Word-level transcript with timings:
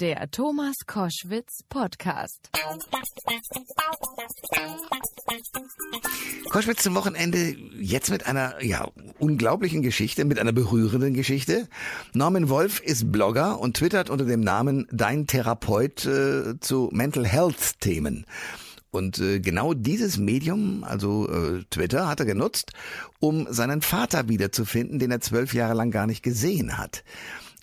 Der 0.00 0.30
Thomas 0.30 0.76
Koschwitz 0.86 1.64
Podcast. 1.68 2.50
Koschwitz 6.50 6.84
zum 6.84 6.94
Wochenende 6.94 7.56
jetzt 7.76 8.08
mit 8.08 8.24
einer 8.24 8.62
ja 8.62 8.86
unglaublichen 9.18 9.82
Geschichte, 9.82 10.24
mit 10.24 10.38
einer 10.38 10.52
berührenden 10.52 11.14
Geschichte. 11.14 11.66
Norman 12.12 12.48
Wolf 12.48 12.78
ist 12.78 13.10
Blogger 13.10 13.58
und 13.58 13.76
twittert 13.76 14.08
unter 14.08 14.24
dem 14.24 14.38
Namen 14.38 14.86
Dein 14.92 15.26
Therapeut 15.26 16.06
äh, 16.06 16.60
zu 16.60 16.90
Mental 16.92 17.26
Health 17.26 17.80
Themen. 17.80 18.24
Und 18.92 19.18
äh, 19.18 19.40
genau 19.40 19.74
dieses 19.74 20.16
Medium, 20.16 20.84
also 20.84 21.28
äh, 21.28 21.64
Twitter, 21.70 22.06
hat 22.06 22.20
er 22.20 22.26
genutzt, 22.26 22.70
um 23.18 23.48
seinen 23.50 23.82
Vater 23.82 24.28
wiederzufinden, 24.28 25.00
den 25.00 25.10
er 25.10 25.20
zwölf 25.20 25.54
Jahre 25.54 25.74
lang 25.74 25.90
gar 25.90 26.06
nicht 26.06 26.22
gesehen 26.22 26.78
hat. 26.78 27.02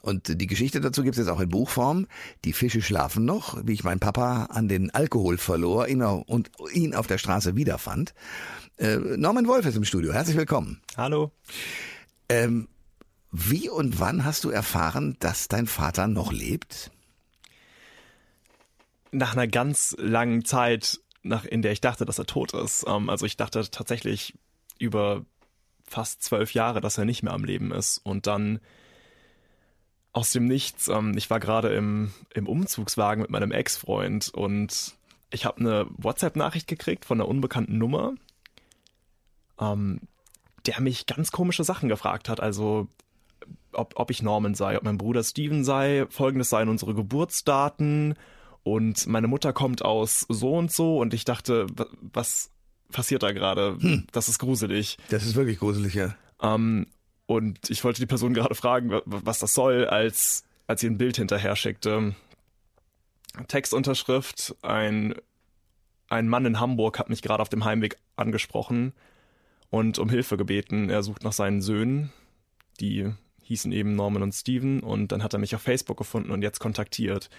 Und 0.05 0.39
die 0.39 0.45
Geschichte 0.45 0.81
dazu 0.81 1.01
gibt 1.01 1.15
es 1.15 1.25
jetzt 1.25 1.33
auch 1.33 1.39
in 1.39 1.49
Buchform. 1.49 2.05
Die 2.43 2.53
Fische 2.53 2.83
schlafen 2.83 3.25
noch, 3.25 3.65
wie 3.65 3.73
ich 3.73 3.83
meinen 3.83 3.99
Papa 3.99 4.45
an 4.51 4.67
den 4.67 4.91
Alkohol 4.91 5.39
verlor 5.39 5.87
ihn 5.87 6.03
und 6.03 6.51
ihn 6.71 6.93
auf 6.93 7.07
der 7.07 7.17
Straße 7.17 7.55
wiederfand. 7.55 8.13
Äh, 8.77 8.97
Norman 8.97 9.47
Wolf 9.47 9.65
ist 9.65 9.77
im 9.77 9.83
Studio. 9.83 10.13
Herzlich 10.13 10.37
willkommen. 10.37 10.79
Hallo. 10.95 11.31
Ähm, 12.29 12.67
wie 13.31 13.67
und 13.67 13.99
wann 13.99 14.25
hast 14.25 14.43
du 14.43 14.51
erfahren, 14.51 15.17
dass 15.21 15.47
dein 15.47 15.65
Vater 15.65 16.05
noch 16.05 16.31
lebt? 16.31 16.91
Nach 19.11 19.33
einer 19.33 19.47
ganz 19.47 19.95
langen 19.97 20.45
Zeit, 20.45 20.99
nach, 21.23 21.45
in 21.45 21.63
der 21.63 21.71
ich 21.71 21.81
dachte, 21.81 22.05
dass 22.05 22.19
er 22.19 22.27
tot 22.27 22.53
ist. 22.53 22.85
Ähm, 22.87 23.09
also 23.09 23.25
ich 23.25 23.37
dachte 23.37 23.67
tatsächlich 23.71 24.35
über 24.77 25.25
fast 25.87 26.21
zwölf 26.21 26.53
Jahre, 26.53 26.79
dass 26.79 26.99
er 26.99 27.05
nicht 27.05 27.23
mehr 27.23 27.33
am 27.33 27.43
Leben 27.43 27.71
ist. 27.71 27.97
Und 28.03 28.27
dann 28.27 28.59
aus 30.15 30.31
dem 30.31 30.45
Nichts. 30.45 30.87
Ähm, 30.87 31.17
ich 31.17 31.29
war 31.29 31.39
gerade 31.41 31.75
im, 31.75 32.11
im 32.33 32.47
Umzugswagen 32.47 33.21
mit 33.21 33.29
meinem 33.29 33.51
Ex-Freund 33.51 34.29
und 34.33 34.95
ich 35.29 35.45
habe 35.45 35.59
eine 35.59 35.87
WhatsApp-Nachricht 35.97 36.67
gekriegt 36.67 37.03
von 37.03 37.19
einer 37.19 37.27
unbekannten 37.27 37.77
Nummer, 37.77 38.15
ähm, 39.59 39.99
der 40.65 40.79
mich 40.79 41.05
ganz 41.05 41.31
komische 41.31 41.65
Sachen 41.65 41.89
gefragt 41.89 42.29
hat. 42.29 42.39
Also 42.39 42.87
ob, 43.73 43.99
ob 43.99 44.09
ich 44.09 44.23
Norman 44.23 44.55
sei, 44.55 44.77
ob 44.77 44.83
mein 44.83 44.97
Bruder 44.97 45.21
Steven 45.21 45.65
sei, 45.65 46.05
folgendes 46.09 46.49
seien 46.49 46.69
unsere 46.69 46.95
Geburtsdaten 46.95 48.15
und 48.63 49.07
meine 49.07 49.27
Mutter 49.27 49.51
kommt 49.51 49.83
aus 49.83 50.25
so 50.29 50.55
und 50.55 50.71
so 50.71 50.97
und 50.97 51.13
ich 51.13 51.25
dachte, 51.25 51.67
was 52.13 52.51
passiert 52.89 53.21
da 53.21 53.33
gerade? 53.33 53.77
Hm. 53.81 54.07
Das 54.13 54.29
ist 54.29 54.39
gruselig. 54.39 54.97
Das 55.09 55.25
ist 55.25 55.35
wirklich 55.35 55.59
gruselig, 55.59 55.93
ja. 55.93 56.15
Ähm, 56.41 56.87
und 57.27 57.69
ich 57.69 57.83
wollte 57.83 58.01
die 58.01 58.05
Person 58.05 58.33
gerade 58.33 58.55
fragen, 58.55 59.01
was 59.05 59.39
das 59.39 59.53
soll, 59.53 59.85
als, 59.85 60.43
als 60.67 60.81
sie 60.81 60.87
ein 60.87 60.97
Bild 60.97 61.17
hinterher 61.17 61.55
schickte. 61.55 62.15
Textunterschrift, 63.47 64.55
ein, 64.61 65.15
ein 66.07 66.29
Mann 66.29 66.45
in 66.45 66.59
Hamburg 66.59 66.99
hat 66.99 67.09
mich 67.09 67.21
gerade 67.21 67.41
auf 67.41 67.49
dem 67.49 67.65
Heimweg 67.65 67.97
angesprochen 68.15 68.93
und 69.69 69.99
um 69.99 70.09
Hilfe 70.09 70.37
gebeten. 70.37 70.89
Er 70.89 71.03
sucht 71.03 71.23
nach 71.23 71.33
seinen 71.33 71.61
Söhnen, 71.61 72.11
die 72.79 73.11
hießen 73.41 73.71
eben 73.71 73.95
Norman 73.95 74.23
und 74.23 74.33
Steven 74.33 74.81
und 74.81 75.11
dann 75.11 75.23
hat 75.23 75.33
er 75.33 75.39
mich 75.39 75.55
auf 75.55 75.61
Facebook 75.61 75.97
gefunden 75.97 76.31
und 76.31 76.41
jetzt 76.41 76.59
kontaktiert. 76.59 77.29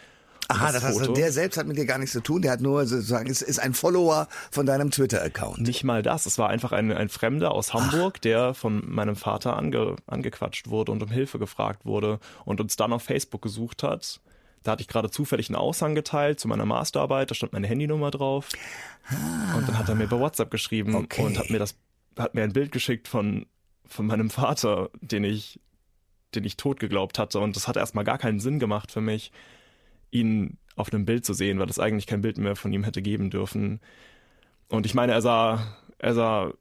Aha, 0.49 0.73
das, 0.73 0.83
das 0.83 1.01
heißt, 1.01 1.17
der 1.17 1.33
selbst 1.33 1.57
hat 1.57 1.67
mit 1.67 1.77
dir 1.77 1.87
gar 1.87 1.99
nichts 1.99 2.13
zu 2.13 2.21
tun, 2.21 2.43
der 2.43 2.53
hat 2.53 2.61
nur 2.61 2.87
sozusagen, 2.87 3.29
ist, 3.29 3.43
ist 3.43 3.59
ein 3.59 3.75
Follower 3.75 4.29
von 4.51 4.65
deinem 4.65 4.91
Twitter-Account. 4.91 5.59
Nicht 5.59 5.83
mal 5.83 6.03
das, 6.03 6.27
es 6.27 6.39
war 6.39 6.49
einfach 6.51 6.73
ein, 6.73 6.93
ein 6.93 7.09
Fremder 7.09 7.53
aus 7.53 7.75
Hamburg, 7.75 8.15
Ach. 8.17 8.21
der 8.21 8.55
von 8.55 8.83
meinem 8.89 9.17
Vater 9.17 9.57
ange, 9.57 9.97
angequatscht 10.07 10.69
wurde 10.69 10.93
und 10.93 11.03
um 11.03 11.11
Hilfe 11.11 11.39
gefragt 11.39 11.85
wurde 11.85 12.21
und 12.45 12.61
uns 12.61 12.77
dann 12.77 12.93
auf 12.93 13.03
Facebook 13.03 13.43
gesucht 13.43 13.83
hat. 13.83 14.21
Da 14.63 14.73
hatte 14.73 14.83
ich 14.83 14.89
gerade 14.89 15.11
zufällig 15.11 15.49
einen 15.49 15.57
Aushang 15.57 15.95
geteilt 15.95 16.39
zu 16.41 16.49
meiner 16.49 16.67
Masterarbeit, 16.67 17.31
da 17.31 17.35
stand 17.35 17.53
meine 17.53 17.67
Handynummer 17.67 18.11
drauf. 18.11 18.49
Ah. 19.09 19.57
Und 19.57 19.69
dann 19.69 19.79
hat 19.79 19.89
er 19.89 19.95
mir 19.95 20.07
bei 20.07 20.19
WhatsApp 20.19 20.51
geschrieben 20.51 20.95
okay. 20.95 21.23
und 21.23 21.39
hat 21.39 21.51
mir 21.51 21.59
das, 21.59 21.77
hat 22.17 22.35
mir 22.35 22.43
ein 22.43 22.53
Bild 22.53 22.73
geschickt 22.73 23.09
von, 23.09 23.47
von 23.85 24.07
meinem 24.07 24.31
Vater, 24.31 24.91
den 25.01 25.25
ich, 25.25 25.61
den 26.35 26.45
ich 26.45 26.57
tot 26.57 26.79
geglaubt 26.79 27.19
hatte. 27.19 27.41
Und 27.41 27.57
das 27.57 27.67
hat 27.67 27.77
erstmal 27.77 28.05
gar 28.05 28.19
keinen 28.19 28.41
Sinn 28.41 28.59
gemacht 28.59 28.93
für 28.93 29.01
mich 29.01 29.33
ihn 30.21 30.59
auf 30.77 30.93
einem 30.93 31.05
Bild 31.05 31.25
zu 31.25 31.33
sehen, 31.33 31.59
weil 31.59 31.71
es 31.71 31.79
eigentlich 31.79 32.07
kein 32.07 32.21
Bild 32.21 32.39
mehr 32.39 32.57
von 32.57 32.73
ihm 32.73 32.85
hätte 32.85 33.03
geben 33.03 33.31
dürfen. 33.31 33.81
Und 34.69 34.87
ich 34.87 34.95
meine, 34.95 35.13
er 35.13 35.23
sah, 35.23 35.77
er 35.99 36.15
sah 36.15 36.53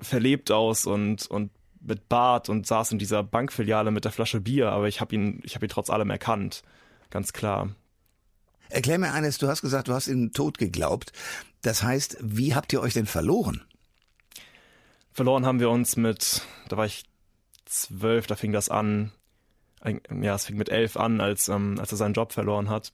verlebt 0.00 0.50
aus 0.50 0.86
und, 0.86 1.26
und 1.26 1.50
mit 1.80 2.08
Bart 2.08 2.48
und 2.48 2.66
saß 2.66 2.92
in 2.92 2.98
dieser 2.98 3.22
Bankfiliale 3.22 3.90
mit 3.90 4.04
der 4.04 4.12
Flasche 4.12 4.40
Bier, 4.40 4.70
aber 4.70 4.88
ich 4.88 5.00
habe 5.00 5.14
ihn, 5.14 5.40
ich 5.44 5.54
habe 5.54 5.66
ihn 5.66 5.70
trotz 5.70 5.90
allem 5.90 6.10
erkannt. 6.10 6.62
Ganz 7.10 7.32
klar. 7.32 7.74
Erklär 8.68 8.98
mir 8.98 9.12
eines, 9.12 9.38
du 9.38 9.48
hast 9.48 9.62
gesagt, 9.62 9.88
du 9.88 9.94
hast 9.94 10.08
ihn 10.08 10.32
tot 10.32 10.58
geglaubt. 10.58 11.12
Das 11.62 11.82
heißt, 11.82 12.18
wie 12.20 12.54
habt 12.54 12.72
ihr 12.72 12.80
euch 12.80 12.94
denn 12.94 13.06
verloren? 13.06 13.62
Verloren 15.12 15.44
haben 15.44 15.60
wir 15.60 15.70
uns 15.70 15.96
mit, 15.96 16.42
da 16.68 16.76
war 16.76 16.86
ich 16.86 17.04
zwölf, 17.64 18.26
da 18.26 18.36
fing 18.36 18.52
das 18.52 18.68
an, 18.68 19.12
ja, 19.84 20.34
es 20.34 20.46
fing 20.46 20.56
mit 20.56 20.68
elf 20.68 20.96
an, 20.96 21.20
als, 21.20 21.48
ähm, 21.48 21.76
als 21.78 21.92
er 21.92 21.98
seinen 21.98 22.14
Job 22.14 22.32
verloren 22.32 22.68
hat. 22.68 22.92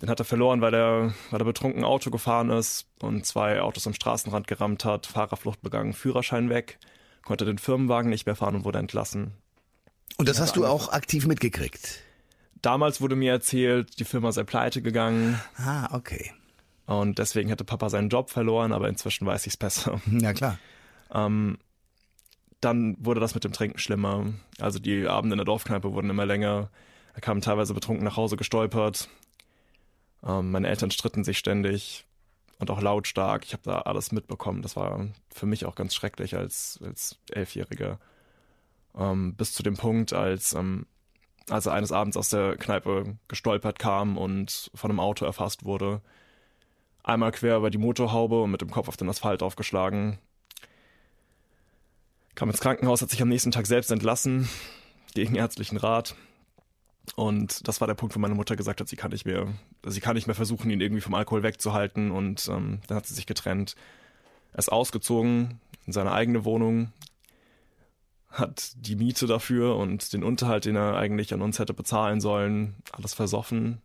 Den 0.00 0.08
hat 0.08 0.20
er 0.20 0.24
verloren, 0.24 0.60
weil 0.60 0.74
er, 0.74 1.14
weil 1.30 1.40
er 1.40 1.44
betrunken 1.44 1.84
Auto 1.84 2.10
gefahren 2.10 2.50
ist 2.50 2.86
und 3.00 3.26
zwei 3.26 3.60
Autos 3.60 3.86
am 3.86 3.94
Straßenrand 3.94 4.46
gerammt 4.46 4.84
hat, 4.84 5.06
Fahrerflucht 5.06 5.60
begangen, 5.60 5.92
Führerschein 5.92 6.50
weg, 6.50 6.78
konnte 7.24 7.44
den 7.44 7.58
Firmenwagen 7.58 8.10
nicht 8.10 8.26
mehr 8.26 8.36
fahren 8.36 8.54
und 8.54 8.64
wurde 8.64 8.78
entlassen. 8.78 9.32
Und 10.16 10.28
das 10.28 10.40
hast 10.40 10.56
du 10.56 10.66
auch 10.66 10.92
aktiv 10.92 11.26
mitgekriegt? 11.26 12.00
Damals 12.62 13.00
wurde 13.00 13.16
mir 13.16 13.32
erzählt, 13.32 13.98
die 13.98 14.04
Firma 14.04 14.32
sei 14.32 14.44
pleite 14.44 14.82
gegangen. 14.82 15.40
Ah, 15.56 15.94
okay. 15.94 16.32
Und 16.86 17.18
deswegen 17.18 17.50
hätte 17.50 17.64
Papa 17.64 17.90
seinen 17.90 18.08
Job 18.08 18.30
verloren, 18.30 18.72
aber 18.72 18.88
inzwischen 18.88 19.26
weiß 19.26 19.46
ich 19.46 19.52
es 19.52 19.56
besser. 19.56 20.00
Ja, 20.10 20.32
klar. 20.32 20.58
Ähm, 21.12 21.58
dann 22.60 22.96
wurde 22.98 23.20
das 23.20 23.34
mit 23.34 23.44
dem 23.44 23.52
Trinken 23.52 23.78
schlimmer. 23.78 24.32
Also 24.58 24.78
die 24.78 25.06
Abende 25.06 25.34
in 25.34 25.38
der 25.38 25.44
Dorfkneipe 25.44 25.92
wurden 25.92 26.10
immer 26.10 26.26
länger. 26.26 26.70
Er 27.14 27.20
kam 27.20 27.40
teilweise 27.40 27.74
betrunken 27.74 28.04
nach 28.04 28.16
Hause 28.16 28.36
gestolpert. 28.36 29.08
Ähm, 30.24 30.50
meine 30.50 30.68
Eltern 30.68 30.90
stritten 30.90 31.24
sich 31.24 31.38
ständig 31.38 32.04
und 32.58 32.70
auch 32.70 32.80
lautstark. 32.80 33.44
Ich 33.44 33.52
habe 33.52 33.62
da 33.64 33.80
alles 33.82 34.10
mitbekommen. 34.12 34.62
Das 34.62 34.76
war 34.76 35.06
für 35.32 35.46
mich 35.46 35.66
auch 35.66 35.76
ganz 35.76 35.94
schrecklich 35.94 36.36
als, 36.36 36.80
als 36.82 37.18
Elfjähriger. 37.30 38.00
Ähm, 38.96 39.36
bis 39.36 39.52
zu 39.52 39.62
dem 39.62 39.76
Punkt, 39.76 40.12
als, 40.12 40.54
ähm, 40.54 40.86
als 41.48 41.66
er 41.66 41.72
eines 41.72 41.92
Abends 41.92 42.16
aus 42.16 42.30
der 42.30 42.56
Kneipe 42.56 43.18
gestolpert 43.28 43.78
kam 43.78 44.18
und 44.18 44.70
von 44.74 44.90
einem 44.90 45.00
Auto 45.00 45.24
erfasst 45.24 45.64
wurde. 45.64 46.02
Einmal 47.04 47.30
quer 47.32 47.56
über 47.56 47.70
die 47.70 47.78
Motorhaube 47.78 48.42
und 48.42 48.50
mit 48.50 48.60
dem 48.60 48.70
Kopf 48.70 48.88
auf 48.88 48.96
den 48.96 49.08
Asphalt 49.08 49.42
aufgeschlagen 49.42 50.18
kam 52.38 52.50
ins 52.50 52.60
Krankenhaus, 52.60 53.02
hat 53.02 53.10
sich 53.10 53.20
am 53.20 53.28
nächsten 53.28 53.50
Tag 53.50 53.66
selbst 53.66 53.90
entlassen, 53.90 54.48
gegen 55.12 55.34
ärztlichen 55.34 55.76
Rat. 55.76 56.14
Und 57.16 57.66
das 57.66 57.80
war 57.80 57.88
der 57.88 57.96
Punkt, 57.96 58.14
wo 58.14 58.20
meine 58.20 58.36
Mutter 58.36 58.54
gesagt 58.54 58.80
hat, 58.80 58.88
sie 58.88 58.94
kann 58.94 59.10
nicht 59.10 59.26
mehr, 59.26 59.48
sie 59.84 60.00
kann 60.00 60.14
nicht 60.14 60.28
mehr 60.28 60.36
versuchen, 60.36 60.70
ihn 60.70 60.80
irgendwie 60.80 61.00
vom 61.00 61.14
Alkohol 61.14 61.42
wegzuhalten. 61.42 62.12
Und 62.12 62.46
ähm, 62.48 62.80
dann 62.86 62.96
hat 62.96 63.06
sie 63.06 63.14
sich 63.14 63.26
getrennt. 63.26 63.74
Er 64.52 64.60
ist 64.60 64.70
ausgezogen 64.70 65.58
in 65.84 65.92
seine 65.92 66.12
eigene 66.12 66.44
Wohnung, 66.44 66.92
hat 68.30 68.70
die 68.76 68.94
Miete 68.94 69.26
dafür 69.26 69.74
und 69.74 70.12
den 70.12 70.22
Unterhalt, 70.22 70.64
den 70.64 70.76
er 70.76 70.94
eigentlich 70.94 71.34
an 71.34 71.42
uns 71.42 71.58
hätte 71.58 71.74
bezahlen 71.74 72.20
sollen, 72.20 72.76
alles 72.92 73.14
versoffen. 73.14 73.82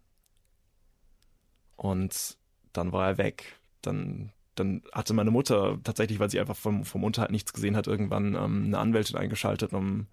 Und 1.75 2.37
dann 2.71 2.91
war 2.91 3.07
er 3.07 3.17
weg. 3.17 3.57
Dann 3.81 4.31
dann 4.55 4.83
hatte 4.91 5.13
meine 5.13 5.31
Mutter 5.31 5.79
tatsächlich, 5.83 6.19
weil 6.19 6.29
sie 6.29 6.39
einfach 6.39 6.55
vom, 6.55 6.85
vom 6.85 7.03
Unterhalt 7.03 7.31
nichts 7.31 7.53
gesehen 7.53 7.75
hat, 7.75 7.87
irgendwann 7.87 8.35
ähm, 8.35 8.65
eine 8.65 8.77
Anwältin 8.77 9.17
eingeschaltet, 9.17 9.73
um, 9.73 10.07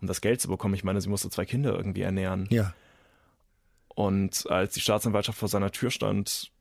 um 0.00 0.06
das 0.06 0.20
Geld 0.20 0.40
zu 0.40 0.48
bekommen. 0.48 0.74
Ich 0.74 0.84
meine, 0.84 1.00
sie 1.00 1.08
musste 1.08 1.30
zwei 1.30 1.44
Kinder 1.44 1.74
irgendwie 1.74 2.02
ernähren. 2.02 2.46
Ja. 2.50 2.74
Und 3.88 4.48
als 4.48 4.74
die 4.74 4.80
Staatsanwaltschaft 4.80 5.38
vor 5.38 5.48
seiner 5.48 5.72
Tür 5.72 5.90
stand, 5.90 6.52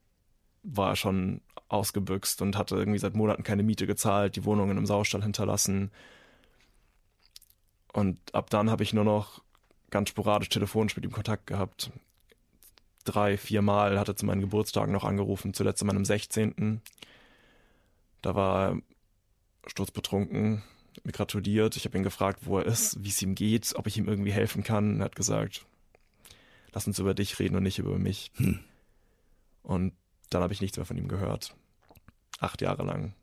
war 0.63 0.89
er 0.89 0.95
schon 0.95 1.41
ausgebüxt 1.69 2.41
und 2.41 2.57
hatte 2.57 2.75
irgendwie 2.75 2.99
seit 2.99 3.15
Monaten 3.15 3.43
keine 3.43 3.63
Miete 3.63 3.87
gezahlt, 3.87 4.35
die 4.35 4.45
Wohnung 4.45 4.71
in 4.71 4.77
einem 4.77 4.85
Saustall 4.85 5.23
hinterlassen. 5.23 5.91
Und 7.93 8.17
ab 8.33 8.49
dann 8.49 8.69
habe 8.69 8.83
ich 8.83 8.93
nur 8.93 9.03
noch 9.03 9.41
ganz 9.89 10.09
sporadisch 10.09 10.49
telefonisch 10.49 10.95
mit 10.95 11.05
ihm 11.05 11.11
Kontakt 11.11 11.47
gehabt. 11.47 11.91
Drei, 13.05 13.37
vier 13.37 13.61
Mal 13.61 13.99
hat 13.99 14.07
er 14.07 14.15
zu 14.15 14.25
meinen 14.25 14.41
Geburtstagen 14.41 14.91
noch 14.91 15.03
angerufen, 15.03 15.53
zuletzt 15.53 15.81
an 15.81 15.87
meinem 15.87 16.05
16. 16.05 16.81
Da 18.21 18.35
war 18.35 18.69
er 18.69 18.81
sturzbetrunken, 19.67 20.63
mir 21.03 21.11
gratuliert. 21.11 21.75
Ich 21.75 21.85
habe 21.85 21.97
ihn 21.97 22.03
gefragt, 22.03 22.41
wo 22.43 22.59
er 22.59 22.65
ist, 22.65 23.03
wie 23.03 23.09
es 23.09 23.21
ihm 23.21 23.35
geht, 23.35 23.73
ob 23.75 23.87
ich 23.87 23.97
ihm 23.97 24.07
irgendwie 24.07 24.31
helfen 24.31 24.63
kann. 24.63 24.99
Er 24.99 25.05
hat 25.05 25.15
gesagt, 25.15 25.65
lass 26.73 26.87
uns 26.87 26.99
über 26.99 27.13
dich 27.13 27.39
reden 27.39 27.55
und 27.55 27.63
nicht 27.63 27.79
über 27.79 27.97
mich. 27.97 28.31
Hm. 28.35 28.59
Und 29.63 29.93
dann 30.29 30.41
habe 30.41 30.53
ich 30.53 30.61
nichts 30.61 30.77
mehr 30.77 30.85
von 30.85 30.97
ihm 30.97 31.07
gehört. 31.07 31.55
Acht 32.39 32.61
Jahre 32.61 32.83
lang. 32.83 33.13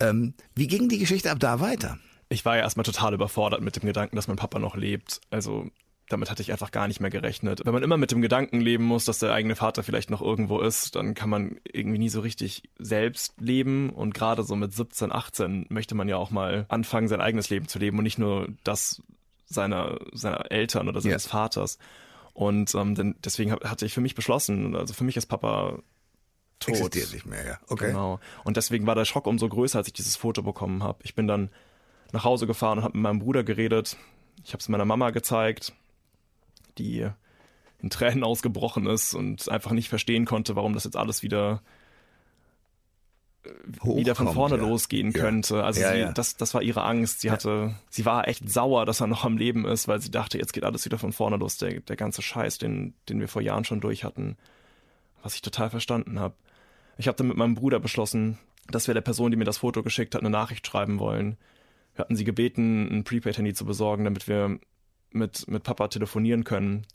Ähm, 0.00 0.34
wie 0.54 0.66
ging 0.66 0.88
die 0.88 0.98
Geschichte 0.98 1.30
ab 1.30 1.40
da 1.40 1.60
weiter? 1.60 1.98
Ich 2.28 2.44
war 2.44 2.56
ja 2.56 2.62
erstmal 2.62 2.84
total 2.84 3.14
überfordert 3.14 3.62
mit 3.62 3.76
dem 3.76 3.86
Gedanken, 3.86 4.16
dass 4.16 4.28
mein 4.28 4.36
Papa 4.36 4.58
noch 4.58 4.76
lebt. 4.76 5.20
Also 5.30 5.70
damit 6.08 6.30
hatte 6.30 6.42
ich 6.42 6.52
einfach 6.52 6.70
gar 6.70 6.88
nicht 6.88 7.00
mehr 7.00 7.10
gerechnet. 7.10 7.62
Wenn 7.64 7.74
man 7.74 7.82
immer 7.82 7.96
mit 7.96 8.10
dem 8.10 8.22
Gedanken 8.22 8.60
leben 8.60 8.84
muss, 8.84 9.04
dass 9.04 9.18
der 9.18 9.32
eigene 9.32 9.56
Vater 9.56 9.82
vielleicht 9.82 10.10
noch 10.10 10.22
irgendwo 10.22 10.60
ist, 10.60 10.96
dann 10.96 11.14
kann 11.14 11.28
man 11.28 11.60
irgendwie 11.70 11.98
nie 11.98 12.08
so 12.08 12.20
richtig 12.20 12.62
selbst 12.78 13.34
leben. 13.40 13.90
Und 13.90 14.14
gerade 14.14 14.42
so 14.42 14.56
mit 14.56 14.72
17, 14.72 15.12
18 15.12 15.66
möchte 15.68 15.94
man 15.94 16.08
ja 16.08 16.16
auch 16.16 16.30
mal 16.30 16.66
anfangen, 16.68 17.08
sein 17.08 17.20
eigenes 17.20 17.50
Leben 17.50 17.68
zu 17.68 17.78
leben 17.78 17.98
und 17.98 18.04
nicht 18.04 18.18
nur 18.18 18.48
das 18.64 19.02
seiner, 19.46 19.98
seiner 20.12 20.50
Eltern 20.50 20.88
oder 20.88 21.00
seines 21.00 21.24
ja. 21.24 21.30
Vaters. 21.30 21.78
Und 22.32 22.74
ähm, 22.74 22.94
denn 22.94 23.16
deswegen 23.24 23.52
hatte 23.52 23.84
ich 23.84 23.92
für 23.92 24.00
mich 24.00 24.14
beschlossen, 24.14 24.76
also 24.76 24.94
für 24.94 25.04
mich 25.04 25.16
ist 25.16 25.26
Papa 25.26 25.78
tot. 26.60 26.74
Existiert 26.74 27.12
nicht 27.12 27.26
mehr, 27.26 27.44
ja. 27.46 27.58
Okay. 27.68 27.88
Genau. 27.88 28.20
Und 28.44 28.56
deswegen 28.56 28.86
war 28.86 28.94
der 28.94 29.04
Schock 29.04 29.26
umso 29.26 29.48
größer, 29.48 29.78
als 29.78 29.88
ich 29.88 29.92
dieses 29.92 30.16
Foto 30.16 30.42
bekommen 30.42 30.82
habe. 30.82 30.98
Ich 31.02 31.14
bin 31.14 31.26
dann 31.26 31.50
nach 32.12 32.24
Hause 32.24 32.46
gefahren 32.46 32.78
und 32.78 32.84
habe 32.84 32.96
mit 32.96 33.02
meinem 33.02 33.18
Bruder 33.18 33.44
geredet. 33.44 33.96
Ich 34.44 34.52
habe 34.52 34.60
es 34.60 34.68
meiner 34.68 34.84
Mama 34.84 35.10
gezeigt, 35.10 35.72
die 36.78 37.08
in 37.80 37.90
Tränen 37.90 38.24
ausgebrochen 38.24 38.86
ist 38.86 39.14
und 39.14 39.48
einfach 39.48 39.70
nicht 39.72 39.88
verstehen 39.88 40.24
konnte, 40.24 40.56
warum 40.56 40.72
das 40.72 40.84
jetzt 40.84 40.96
alles 40.96 41.22
wieder 41.22 41.62
Hochkommt, 43.80 43.96
wieder 43.96 44.14
von 44.14 44.32
vorne 44.32 44.56
ja. 44.56 44.62
losgehen 44.62 45.12
könnte. 45.12 45.64
Also 45.64 45.80
ja, 45.80 45.92
sie, 45.92 45.98
ja. 45.98 46.12
Das, 46.12 46.36
das 46.36 46.54
war 46.54 46.62
ihre 46.62 46.82
Angst. 46.82 47.20
Sie 47.20 47.30
hatte, 47.30 47.74
sie 47.88 48.04
war 48.04 48.28
echt 48.28 48.50
sauer, 48.50 48.84
dass 48.84 49.00
er 49.00 49.06
noch 49.06 49.24
am 49.24 49.38
Leben 49.38 49.64
ist, 49.64 49.88
weil 49.88 50.00
sie 50.00 50.10
dachte, 50.10 50.38
jetzt 50.38 50.52
geht 50.52 50.64
alles 50.64 50.84
wieder 50.84 50.98
von 50.98 51.12
vorne 51.12 51.36
los. 51.36 51.56
Der, 51.56 51.80
der 51.80 51.96
ganze 51.96 52.20
Scheiß, 52.20 52.58
den, 52.58 52.94
den 53.08 53.20
wir 53.20 53.28
vor 53.28 53.42
Jahren 53.42 53.64
schon 53.64 53.80
durch 53.80 54.04
hatten, 54.04 54.36
was 55.22 55.34
ich 55.34 55.42
total 55.42 55.70
verstanden 55.70 56.18
habe. 56.20 56.34
Ich 56.98 57.06
habe 57.06 57.16
dann 57.16 57.28
mit 57.28 57.36
meinem 57.36 57.54
Bruder 57.54 57.78
beschlossen, 57.78 58.38
dass 58.68 58.86
wir 58.86 58.94
der 58.94 59.00
Person, 59.00 59.30
die 59.30 59.36
mir 59.36 59.44
das 59.44 59.58
Foto 59.58 59.82
geschickt 59.82 60.14
hat, 60.14 60.22
eine 60.22 60.30
Nachricht 60.30 60.66
schreiben 60.66 60.98
wollen. 60.98 61.38
Wir 61.94 62.00
hatten 62.00 62.16
sie 62.16 62.24
gebeten, 62.24 62.88
ein 62.90 63.04
Prepaid-Handy 63.04 63.54
zu 63.54 63.64
besorgen, 63.64 64.04
damit 64.04 64.28
wir 64.28 64.58
mit, 65.10 65.48
mit 65.48 65.62
Papa 65.62 65.88
telefonieren 65.88 66.44
können. 66.44 66.86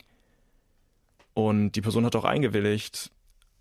Und 1.34 1.72
die 1.72 1.82
Person 1.82 2.06
hat 2.06 2.16
auch 2.16 2.26
eingewilligt, 2.26 3.12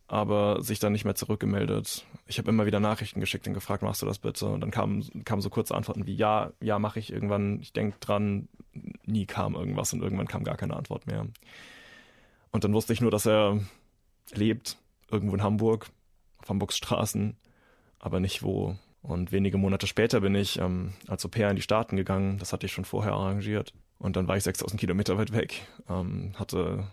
aber 0.06 0.62
sich 0.62 0.78
dann 0.78 0.92
nicht 0.92 1.04
mehr 1.04 1.14
zurückgemeldet. 1.14 2.04
Ich 2.26 2.38
habe 2.38 2.50
immer 2.50 2.66
wieder 2.66 2.80
Nachrichten 2.80 3.20
geschickt 3.20 3.46
und 3.46 3.54
gefragt, 3.54 3.82
machst 3.82 4.02
du 4.02 4.06
das 4.06 4.18
bitte? 4.18 4.46
Und 4.46 4.60
dann 4.60 4.70
kamen 4.70 5.24
kam 5.24 5.40
so 5.40 5.48
kurze 5.48 5.74
Antworten 5.74 6.06
wie 6.06 6.14
ja, 6.14 6.52
ja, 6.60 6.78
mache 6.78 6.98
ich 6.98 7.12
irgendwann, 7.12 7.60
ich 7.60 7.72
denke 7.72 7.96
dran, 8.00 8.48
nie 9.06 9.26
kam 9.26 9.54
irgendwas 9.54 9.92
und 9.92 10.02
irgendwann 10.02 10.28
kam 10.28 10.44
gar 10.44 10.56
keine 10.56 10.76
Antwort 10.76 11.06
mehr. 11.06 11.26
Und 12.50 12.64
dann 12.64 12.74
wusste 12.74 12.92
ich 12.92 13.00
nur, 13.00 13.10
dass 13.10 13.26
er 13.26 13.58
lebt, 14.32 14.76
irgendwo 15.10 15.34
in 15.34 15.42
Hamburg, 15.42 15.88
auf 16.38 16.48
Hamburgs 16.48 16.76
Straßen, 16.76 17.36
aber 17.98 18.20
nicht 18.20 18.42
wo. 18.42 18.76
Und 19.02 19.32
wenige 19.32 19.58
Monate 19.58 19.86
später 19.86 20.20
bin 20.20 20.34
ich 20.34 20.58
ähm, 20.58 20.92
als 21.08 21.24
Au 21.24 21.28
pair 21.28 21.50
in 21.50 21.56
die 21.56 21.62
Staaten 21.62 21.96
gegangen. 21.96 22.38
Das 22.38 22.52
hatte 22.52 22.66
ich 22.66 22.72
schon 22.72 22.84
vorher 22.84 23.14
arrangiert. 23.14 23.72
Und 24.02 24.16
dann 24.16 24.26
war 24.26 24.36
ich 24.36 24.42
6000 24.42 24.80
Kilometer 24.80 25.16
weit 25.16 25.32
weg, 25.32 25.64
ähm, 25.88 26.32
hatte 26.34 26.88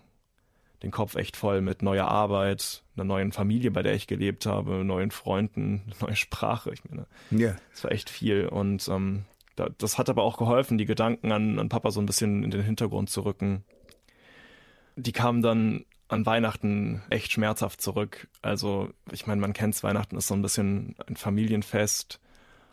den 0.83 0.91
Kopf 0.91 1.15
echt 1.15 1.35
voll 1.35 1.59
mit 1.59 1.81
neuer 1.81 2.07
Arbeit, 2.07 2.83
einer 2.95 3.03
neuen 3.03 3.31
Familie, 3.31 3.71
bei 3.71 3.81
der 3.81 3.95
ich 3.95 4.05
gelebt 4.05 4.45
habe, 4.45 4.85
neuen 4.85 5.09
Freunden, 5.09 5.91
neue 6.01 6.15
Sprache. 6.15 6.71
Ich 6.71 6.83
meine, 6.85 7.07
ja. 7.31 7.55
es 7.73 7.83
war 7.83 7.91
echt 7.91 8.11
viel. 8.11 8.47
Und 8.47 8.87
ähm, 8.89 9.25
da, 9.55 9.69
das 9.79 9.97
hat 9.97 10.07
aber 10.07 10.21
auch 10.21 10.37
geholfen, 10.37 10.77
die 10.77 10.85
Gedanken 10.85 11.31
an, 11.31 11.57
an 11.57 11.67
Papa 11.67 11.89
so 11.89 11.99
ein 11.99 12.05
bisschen 12.05 12.43
in 12.43 12.51
den 12.51 12.61
Hintergrund 12.61 13.09
zu 13.09 13.21
rücken. 13.21 13.63
Die 14.95 15.11
kamen 15.11 15.41
dann 15.41 15.85
an 16.09 16.27
Weihnachten 16.27 17.01
echt 17.09 17.31
schmerzhaft 17.31 17.81
zurück. 17.81 18.27
Also, 18.43 18.91
ich 19.11 19.25
meine, 19.25 19.41
man 19.41 19.53
kennt 19.53 19.81
Weihnachten 19.81 20.15
ist 20.15 20.27
so 20.27 20.35
ein 20.35 20.43
bisschen 20.43 20.95
ein 21.07 21.15
Familienfest. 21.15 22.19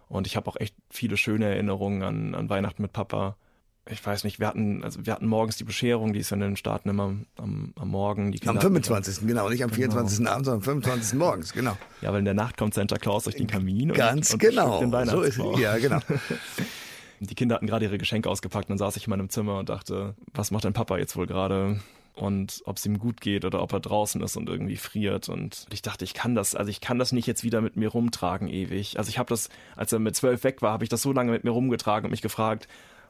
Und 0.08 0.26
ich 0.26 0.36
habe 0.36 0.50
auch 0.50 0.56
echt 0.56 0.74
viele 0.90 1.16
schöne 1.16 1.46
Erinnerungen 1.46 2.02
an, 2.02 2.34
an 2.34 2.50
Weihnachten 2.50 2.82
mit 2.82 2.92
Papa. 2.92 3.38
Ich 3.88 4.04
weiß 4.04 4.24
nicht, 4.24 4.40
wir 4.40 4.48
hatten, 4.48 4.82
also 4.82 5.06
wir 5.06 5.12
hatten 5.12 5.26
morgens 5.26 5.56
die 5.56 5.64
Bescherung, 5.64 6.12
die 6.12 6.18
ist 6.18 6.32
in 6.32 6.40
den 6.40 6.56
Staaten 6.56 6.88
immer 6.88 7.14
am, 7.36 7.72
am 7.76 7.88
Morgen. 7.88 8.32
Die 8.32 8.44
am 8.48 8.60
25. 8.60 9.18
Haben, 9.18 9.28
genau, 9.28 9.48
nicht 9.48 9.62
am 9.62 9.70
24. 9.70 10.18
Genau. 10.18 10.30
Abend, 10.30 10.44
sondern 10.44 10.60
am 10.60 10.64
25. 10.64 11.18
morgens, 11.18 11.52
genau. 11.52 11.76
Ja, 12.00 12.12
weil 12.12 12.18
in 12.18 12.24
der 12.24 12.34
Nacht 12.34 12.56
kommt 12.56 12.74
Santa 12.74 12.96
Claus 12.96 13.24
durch 13.24 13.36
den 13.36 13.46
Kamin. 13.46 13.92
Ganz 13.92 14.32
und, 14.32 14.42
und 14.42 14.50
genau. 14.50 14.80
Den 14.80 15.06
so 15.06 15.22
ist 15.22 15.38
es. 15.38 15.60
Ja, 15.60 15.78
genau. 15.78 16.00
die 17.20 17.34
Kinder 17.36 17.54
hatten 17.54 17.68
gerade 17.68 17.84
ihre 17.84 17.98
Geschenke 17.98 18.28
ausgepackt 18.28 18.68
dann 18.70 18.78
saß 18.78 18.96
ich 18.96 19.06
in 19.06 19.10
meinem 19.10 19.30
Zimmer 19.30 19.58
und 19.58 19.68
dachte, 19.68 20.14
was 20.34 20.50
macht 20.50 20.64
dein 20.64 20.72
Papa 20.72 20.98
jetzt 20.98 21.16
wohl 21.16 21.26
gerade? 21.26 21.78
und 22.16 22.62
ob 22.64 22.78
es 22.78 22.86
ihm 22.86 22.98
gut 22.98 23.20
geht 23.20 23.44
oder 23.44 23.62
ob 23.62 23.72
er 23.72 23.80
draußen 23.80 24.22
ist 24.22 24.36
und 24.36 24.48
irgendwie 24.48 24.76
friert. 24.76 25.28
Und 25.28 25.66
ich 25.70 25.82
dachte, 25.82 26.04
ich 26.04 26.14
kann 26.14 26.34
das, 26.34 26.54
also 26.54 26.70
ich 26.70 26.80
kann 26.80 26.98
das 26.98 27.12
nicht 27.12 27.26
jetzt 27.26 27.44
wieder 27.44 27.60
mit 27.60 27.76
mir 27.76 27.88
rumtragen 27.88 28.48
ewig. 28.48 28.98
Also 28.98 29.10
ich 29.10 29.18
habe 29.18 29.28
das, 29.28 29.50
als 29.76 29.92
er 29.92 29.98
mit 29.98 30.16
zwölf 30.16 30.42
weg 30.42 30.62
war, 30.62 30.72
habe 30.72 30.82
ich 30.82 30.88
das 30.88 31.02
so 31.02 31.12
lange 31.12 31.30
mit 31.30 31.44
mir 31.44 31.50
rumgetragen 31.50 32.06
und 32.06 32.10
mich 32.10 32.22
gefragt, 32.22 32.68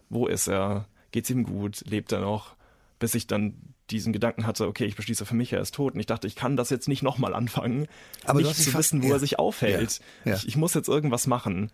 wo 0.09 0.27
ist 0.27 0.49
er? 0.49 0.87
Geht's 1.11 1.31
ihm 1.31 1.45
gut? 1.45 1.83
Lebt 1.87 2.13
er 2.13 2.21
noch? 2.21 2.57
Bis 2.99 3.15
ich 3.15 3.27
dann 3.27 3.55
diesen 3.91 4.13
Gedanken 4.13 4.47
hatte, 4.47 4.67
okay, 4.67 4.85
ich 4.85 4.97
beschließe 4.97 5.27
für 5.27 5.35
mich, 5.35 5.53
er 5.53 5.61
ist 5.61 5.75
tot. 5.75 5.95
Und 5.95 6.01
ich 6.01 6.07
dachte, 6.07 6.27
ich 6.27 6.35
kann 6.35 6.57
das 6.57 6.71
jetzt 6.71 6.89
nicht 6.89 7.03
nochmal 7.03 7.35
anfangen, 7.35 7.87
Aber 8.25 8.41
nicht 8.41 8.57
zu 8.57 8.75
wissen, 8.75 9.03
wo 9.03 9.09
ja. 9.09 9.15
er 9.15 9.19
sich 9.19 9.39
aufhält. 9.39 10.01
Ja. 10.25 10.33
Ja. 10.33 10.37
Ich, 10.39 10.49
ich 10.49 10.57
muss 10.57 10.75
jetzt 10.75 10.89
irgendwas 10.89 11.27
machen. 11.27 11.71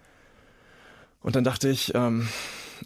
Und 1.20 1.36
dann 1.36 1.44
dachte 1.44 1.68
ich, 1.68 1.94
ähm, 1.94 2.28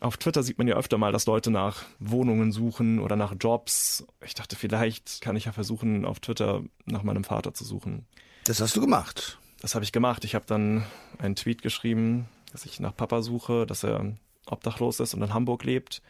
auf 0.01 0.17
Twitter 0.19 0.43
sieht 0.43 0.59
man 0.59 0.69
ja 0.69 0.77
öfter 0.77 0.99
mal, 0.99 1.13
dass 1.13 1.27
Leute 1.27 1.51
nach 1.51 1.85
Wohnungen 1.99 2.53
suchen 2.53 2.99
oder 2.99 3.17
nach 3.17 3.35
Jobs. 3.41 4.07
Ich 4.25 4.35
dachte, 4.35 4.55
vielleicht 4.57 5.21
kann 5.23 5.37
ich 5.37 5.47
ja 5.47 5.53
versuchen, 5.53 6.05
auf 6.05 6.21
Twitter 6.21 6.63
nach 6.85 7.03
meinem 7.03 7.25
Vater 7.25 7.55
zu 7.55 7.65
suchen. 7.65 8.07
Das 8.45 8.61
hast 8.61 8.77
du 8.77 8.81
gemacht. 8.81 9.39
Das 9.61 9.75
habe 9.75 9.85
ich 9.85 9.93
gemacht. 9.93 10.25
Ich 10.25 10.35
habe 10.35 10.45
dann 10.47 10.85
einen 11.19 11.35
Tweet 11.35 11.63
geschrieben, 11.63 12.29
dass 12.53 12.67
ich 12.67 12.79
nach 12.79 12.95
Papa 12.95 13.23
suche, 13.23 13.67
dass 13.67 13.83
er 13.83 14.13
obdachlos 14.47 15.01
ist 15.01 15.15
und 15.15 15.23
in 15.23 15.35
Hamburg 15.35 15.65
lebt. 15.65 16.03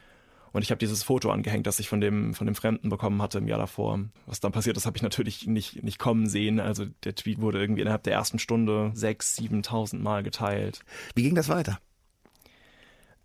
Und 0.52 0.62
ich 0.62 0.70
habe 0.70 0.78
dieses 0.78 1.02
Foto 1.02 1.30
angehängt, 1.30 1.66
das 1.66 1.80
ich 1.80 1.88
von 1.88 2.00
dem, 2.00 2.32
von 2.32 2.46
dem 2.46 2.54
Fremden 2.54 2.88
bekommen 2.88 3.20
hatte 3.20 3.38
im 3.38 3.48
Jahr 3.48 3.58
davor. 3.58 4.00
Was 4.24 4.40
dann 4.40 4.52
passiert 4.52 4.76
ist, 4.76 4.86
habe 4.86 4.96
ich 4.96 5.02
natürlich 5.02 5.46
nicht, 5.46 5.82
nicht 5.82 5.98
kommen 5.98 6.28
sehen. 6.28 6.60
Also 6.60 6.86
der 7.04 7.14
Tweet 7.14 7.40
wurde 7.40 7.60
irgendwie 7.60 7.82
innerhalb 7.82 8.04
der 8.04 8.14
ersten 8.14 8.38
Stunde 8.38 8.90
sechs, 8.94 9.36
siebentausend 9.36 10.02
Mal 10.02 10.22
geteilt. 10.22 10.80
Wie 11.14 11.24
ging 11.24 11.34
das 11.34 11.48
weiter? 11.48 11.78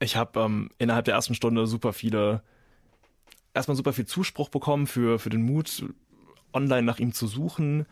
ich 0.02 0.16
habe 0.16 0.40
ähm, 0.40 0.70
innerhalb 0.78 1.06
der 1.06 1.14
ersten 1.14 1.36
Stunde 1.36 1.68
super 1.68 1.94
viele, 1.94 2.42
erstmal 3.54 3.78
super 3.78 3.94
viel 3.94 4.06
Zuspruch 4.06 4.50
bekommen 4.50 4.88
für, 4.88 5.20
für 5.20 5.30
den 5.30 5.44
Mut, 5.44 5.86
online 6.54 6.84
nach 6.84 7.00
ihm 7.00 7.14
zu 7.14 7.28
suchen. 7.28 7.86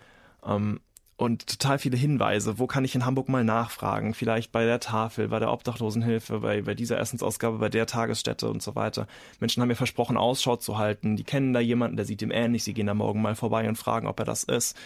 Ähm, 0.44 0.80
und 1.20 1.48
total 1.48 1.80
viele 1.80 1.98
Hinweise. 1.98 2.60
Wo 2.60 2.66
kann 2.66 2.86
ich 2.86 2.96
in 2.96 3.06
Hamburg 3.06 3.28
mal 3.28 3.44
nachfragen? 3.44 4.14
Vielleicht 4.14 4.54
bei 4.54 4.64
der 4.64 4.80
Tafel, 4.80 5.28
bei 5.28 5.40
der 5.40 5.52
Obdachlosenhilfe, 5.52 6.40
bei, 6.40 6.62
bei 6.62 6.76
dieser 6.76 6.98
Essensausgabe, 6.98 7.58
bei 7.58 7.68
der 7.68 7.88
Tagesstätte 7.88 8.50
und 8.50 8.64
so 8.64 8.74
weiter. 8.76 9.06
Menschen 9.42 9.60
haben 9.60 9.68
mir 9.68 9.76
versprochen, 9.76 10.16
Ausschau 10.16 10.56
zu 10.56 10.78
halten. 10.78 11.18
Die 11.18 11.26
kennen 11.26 11.52
da 11.52 11.60
jemanden, 11.60 11.98
der 11.98 12.06
sieht 12.06 12.22
ihm 12.22 12.32
ähnlich. 12.32 12.64
Sie 12.64 12.74
gehen 12.74 12.88
da 12.88 12.94
morgen 12.94 13.22
mal 13.22 13.36
vorbei 13.36 13.68
und 13.68 13.76
fragen, 13.76 14.08
ob 14.08 14.18
er 14.18 14.24
das 14.24 14.46
ist. 14.46 14.78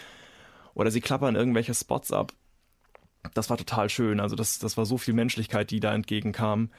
Oder 0.74 0.90
sie 0.90 1.02
klappern 1.02 1.36
irgendwelche 1.36 1.76
Spots 1.76 2.12
ab. 2.12 2.34
Das 3.36 3.52
war 3.52 3.58
total 3.58 3.90
schön. 3.90 4.20
Also 4.20 4.36
das, 4.36 4.58
das 4.58 4.76
war 4.76 4.88
so 4.88 4.98
viel 4.98 5.14
Menschlichkeit, 5.14 5.70
die 5.70 5.82
da 5.82 5.94
entgegenkam. 5.94 6.72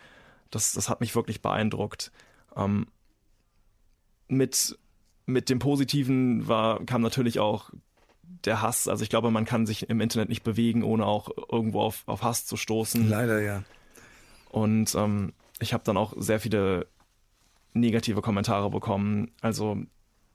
Das, 0.50 0.72
das 0.72 0.88
hat 0.88 1.00
mich 1.00 1.14
wirklich 1.14 1.42
beeindruckt. 1.42 2.10
Ähm, 2.56 2.88
mit, 4.26 4.76
mit 5.26 5.48
dem 5.48 5.60
Positiven 5.60 6.48
war, 6.48 6.84
kam 6.84 7.02
natürlich 7.02 7.38
auch 7.38 7.70
der 8.44 8.62
Hass. 8.62 8.88
Also 8.88 9.02
ich 9.02 9.10
glaube, 9.10 9.30
man 9.30 9.44
kann 9.44 9.66
sich 9.66 9.88
im 9.88 10.00
Internet 10.00 10.28
nicht 10.28 10.42
bewegen, 10.42 10.82
ohne 10.82 11.06
auch 11.06 11.30
irgendwo 11.50 11.80
auf, 11.80 12.02
auf 12.06 12.22
Hass 12.22 12.46
zu 12.46 12.56
stoßen. 12.56 13.08
Leider, 13.08 13.40
ja. 13.40 13.62
Und 14.50 14.94
ähm, 14.94 15.32
ich 15.60 15.72
habe 15.72 15.84
dann 15.84 15.96
auch 15.96 16.14
sehr 16.16 16.40
viele 16.40 16.86
negative 17.72 18.22
Kommentare 18.22 18.70
bekommen. 18.70 19.32
Also 19.40 19.78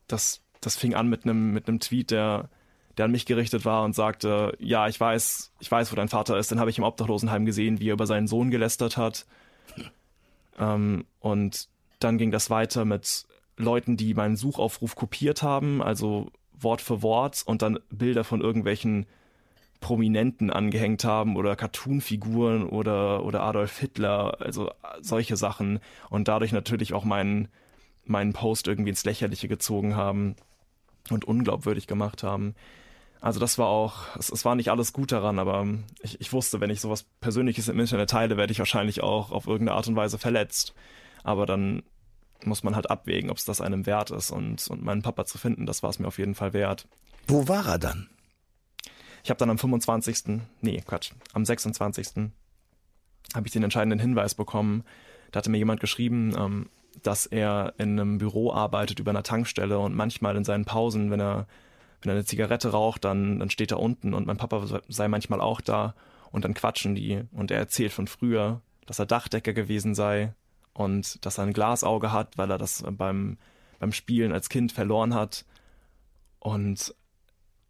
das, 0.08 0.42
das 0.62 0.76
fing 0.76 0.94
an 0.94 1.08
mit 1.08 1.24
einem 1.24 1.54
mit 1.54 1.68
einem 1.68 1.80
Tweet, 1.80 2.12
der, 2.12 2.50
der 2.98 3.06
an 3.06 3.12
mich 3.12 3.26
gerichtet 3.26 3.66
war 3.66 3.84
und 3.84 3.96
sagte, 3.96 4.56
ja, 4.60 4.88
ich 4.88 5.00
weiß, 5.00 5.54
ich 5.60 5.72
weiß, 5.72 5.92
wo 5.92 5.96
dein 5.96 6.10
Vater 6.10 6.38
ist. 6.38 6.52
Den 6.52 6.60
habe 6.60 6.70
ich 6.70 6.78
im 6.78 6.84
Obdachlosenheim 6.84 7.46
gesehen, 7.46 7.80
wie 7.80 7.90
er 7.90 7.94
über 7.94 8.08
seinen 8.08 8.28
Sohn 8.28 8.52
gelästert 8.52 8.98
hat. 8.98 9.26
Ähm, 10.62 11.06
und 11.22 11.70
dann 12.00 12.18
ging 12.18 12.32
das 12.32 12.50
weiter 12.50 12.84
mit 12.84 13.26
Leuten, 13.56 13.96
die 13.96 14.14
meinen 14.14 14.36
Suchaufruf 14.36 14.96
kopiert 14.96 15.42
haben, 15.42 15.82
also 15.82 16.32
Wort 16.60 16.82
für 16.82 17.02
Wort 17.02 17.44
und 17.46 17.62
dann 17.62 17.80
Bilder 17.90 18.24
von 18.24 18.42
irgendwelchen 18.42 19.06
Prominenten 19.80 20.50
angehängt 20.50 21.06
haben 21.06 21.38
oder 21.38 21.56
Cartoonfiguren 21.56 22.68
oder, 22.68 23.24
oder 23.24 23.42
Adolf 23.44 23.78
Hitler, 23.80 24.38
also 24.42 24.72
solche 25.02 25.38
Sachen 25.38 25.80
und 26.10 26.28
dadurch 26.28 26.52
natürlich 26.52 26.94
auch 26.94 27.06
meinen, 27.06 27.48
meinen 28.06 28.34
Post 28.34 28.68
irgendwie 28.68 28.90
ins 28.90 29.06
Lächerliche 29.06 29.48
gezogen 29.48 29.96
haben 29.96 30.36
und 31.10 31.26
unglaubwürdig 31.26 31.88
gemacht 31.88 32.24
haben. 32.24 32.56
Also 33.22 33.40
das 33.40 33.58
war 33.58 33.68
auch, 33.68 34.16
es, 34.18 34.30
es, 34.30 34.46
war 34.46 34.56
nicht 34.56 34.70
alles 34.70 34.94
gut 34.94 35.12
daran, 35.12 35.40
aber 35.40 35.68
ich, 36.02 36.20
ich 36.22 36.32
wusste, 36.32 36.62
wenn 36.62 36.70
ich 36.70 36.80
sowas 36.80 37.06
Persönliches 37.20 37.68
im 37.68 37.80
Internet 37.80 38.10
teile, 38.10 38.38
werde 38.38 38.52
ich 38.52 38.60
wahrscheinlich 38.60 39.02
auch 39.04 39.32
auf 39.32 39.46
irgendeine 39.46 39.76
Art 39.76 39.88
und 39.88 39.96
Weise 39.96 40.18
verletzt. 40.18 40.74
Aber 41.24 41.46
dann 41.46 41.84
muss 42.44 42.64
man 42.64 42.76
halt 42.76 42.90
abwägen, 42.90 43.30
ob 43.30 43.38
es 43.38 43.46
das 43.46 43.62
einem 43.62 43.86
wert 43.86 44.12
ist. 44.12 44.32
Und, 44.32 44.68
und 44.70 44.84
meinen 44.84 45.02
Papa 45.02 45.26
zu 45.26 45.38
finden, 45.38 45.66
das 45.66 45.84
war 45.84 45.90
es 45.90 46.00
mir 46.00 46.08
auf 46.08 46.18
jeden 46.18 46.36
Fall 46.36 46.54
wert. 46.54 46.88
Wo 47.28 47.48
war 47.48 47.68
er 47.68 47.80
dann? 47.80 48.10
Ich 49.24 49.30
habe 49.30 49.38
dann 49.38 49.50
am 49.50 49.58
25., 49.58 50.42
nee, 50.62 50.82
Quatsch, 50.86 51.12
am 51.34 51.46
26. 51.46 52.32
habe 53.34 53.48
ich 53.48 53.52
den 53.52 53.64
entscheidenden 53.64 54.00
Hinweis 54.00 54.34
bekommen. 54.34 54.84
Da 55.32 55.40
hatte 55.40 55.50
mir 55.50 55.58
jemand 55.58 55.82
geschrieben, 55.82 56.34
ähm, 56.38 56.70
dass 57.04 57.26
er 57.26 57.74
in 57.78 58.00
einem 58.00 58.18
Büro 58.18 58.52
arbeitet 58.52 59.00
über 59.00 59.12
einer 59.12 59.24
Tankstelle 59.24 59.80
und 59.80 59.96
manchmal 59.96 60.36
in 60.36 60.44
seinen 60.44 60.66
Pausen, 60.66 61.12
wenn 61.12 61.20
er, 61.20 61.48
wenn 62.02 62.12
er 62.12 62.16
eine 62.16 62.26
Zigarette 62.26 62.70
raucht, 62.70 63.06
dann, 63.06 63.40
dann 63.40 63.50
steht 63.50 63.72
er 63.72 63.80
unten 63.80 64.14
und 64.14 64.26
mein 64.26 64.38
Papa 64.38 64.82
sei 64.88 65.08
manchmal 65.08 65.42
auch 65.42 65.62
da 65.62 65.96
und 66.32 66.46
dann 66.46 66.54
quatschen 66.54 66.96
die 66.96 67.24
und 67.32 67.52
er 67.52 67.60
erzählt 67.60 67.94
von 67.94 68.08
früher, 68.08 68.62
dass 68.86 69.00
er 69.00 69.06
Dachdecker 69.06 69.54
gewesen 69.54 69.96
sei 69.96 70.34
und 70.80 71.26
dass 71.26 71.38
er 71.38 71.44
ein 71.44 71.52
Glasauge 71.52 72.14
hat, 72.14 72.38
weil 72.38 72.50
er 72.50 72.58
das 72.58 72.86
beim, 72.90 73.38
beim 73.80 73.92
Spielen 73.92 74.32
als 74.32 74.48
Kind 74.48 74.72
verloren 74.72 75.14
hat. 75.14 75.44
Und 76.40 76.96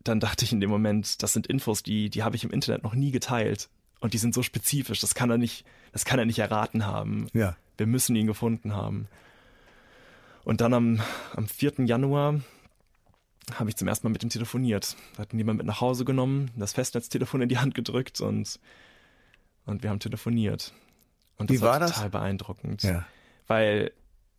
dann 0.03 0.19
dachte 0.19 0.45
ich 0.45 0.53
in 0.53 0.59
dem 0.59 0.69
Moment, 0.69 1.23
das 1.23 1.33
sind 1.33 1.47
Infos, 1.47 1.81
die, 1.81 2.11
die 2.11 2.21
habe 2.21 2.35
ich 2.35 2.43
im 2.43 2.51
Internet 2.51 2.83
noch 2.83 2.93
nie 2.93 3.09
geteilt. 3.09 3.69
Und 3.99 4.13
die 4.13 4.19
sind 4.19 4.35
so 4.35 4.43
spezifisch, 4.43 4.99
das 4.99 5.15
kann 5.15 5.31
er 5.31 5.39
nicht, 5.39 5.65
das 5.91 6.05
kann 6.05 6.19
er 6.19 6.25
nicht 6.25 6.37
erraten 6.37 6.85
haben. 6.85 7.29
Ja. 7.33 7.57
Wir 7.77 7.87
müssen 7.87 8.15
ihn 8.15 8.27
gefunden 8.27 8.75
haben. 8.75 9.07
Und 10.43 10.61
dann 10.61 10.75
am, 10.75 11.01
am 11.35 11.47
4. 11.47 11.85
Januar 11.85 12.39
habe 13.55 13.71
ich 13.71 13.75
zum 13.75 13.87
ersten 13.87 14.05
Mal 14.05 14.11
mit 14.11 14.23
ihm 14.23 14.29
telefoniert. 14.29 14.95
Da 15.15 15.23
hat 15.23 15.33
ihn 15.33 15.39
jemand 15.39 15.57
mit 15.57 15.65
nach 15.65 15.81
Hause 15.81 16.05
genommen, 16.05 16.51
das 16.55 16.73
Festnetztelefon 16.73 17.41
in 17.41 17.49
die 17.49 17.57
Hand 17.57 17.73
gedrückt 17.73 18.21
und, 18.21 18.59
und 19.65 19.81
wir 19.81 19.89
haben 19.89 19.99
telefoniert. 19.99 20.73
Und 21.39 21.49
das 21.49 21.57
Wie 21.57 21.61
war, 21.61 21.71
war 21.71 21.79
das? 21.79 21.95
total 21.95 22.09
beeindruckend. 22.11 22.83
Ja. 22.83 23.05
Weil 23.47 23.91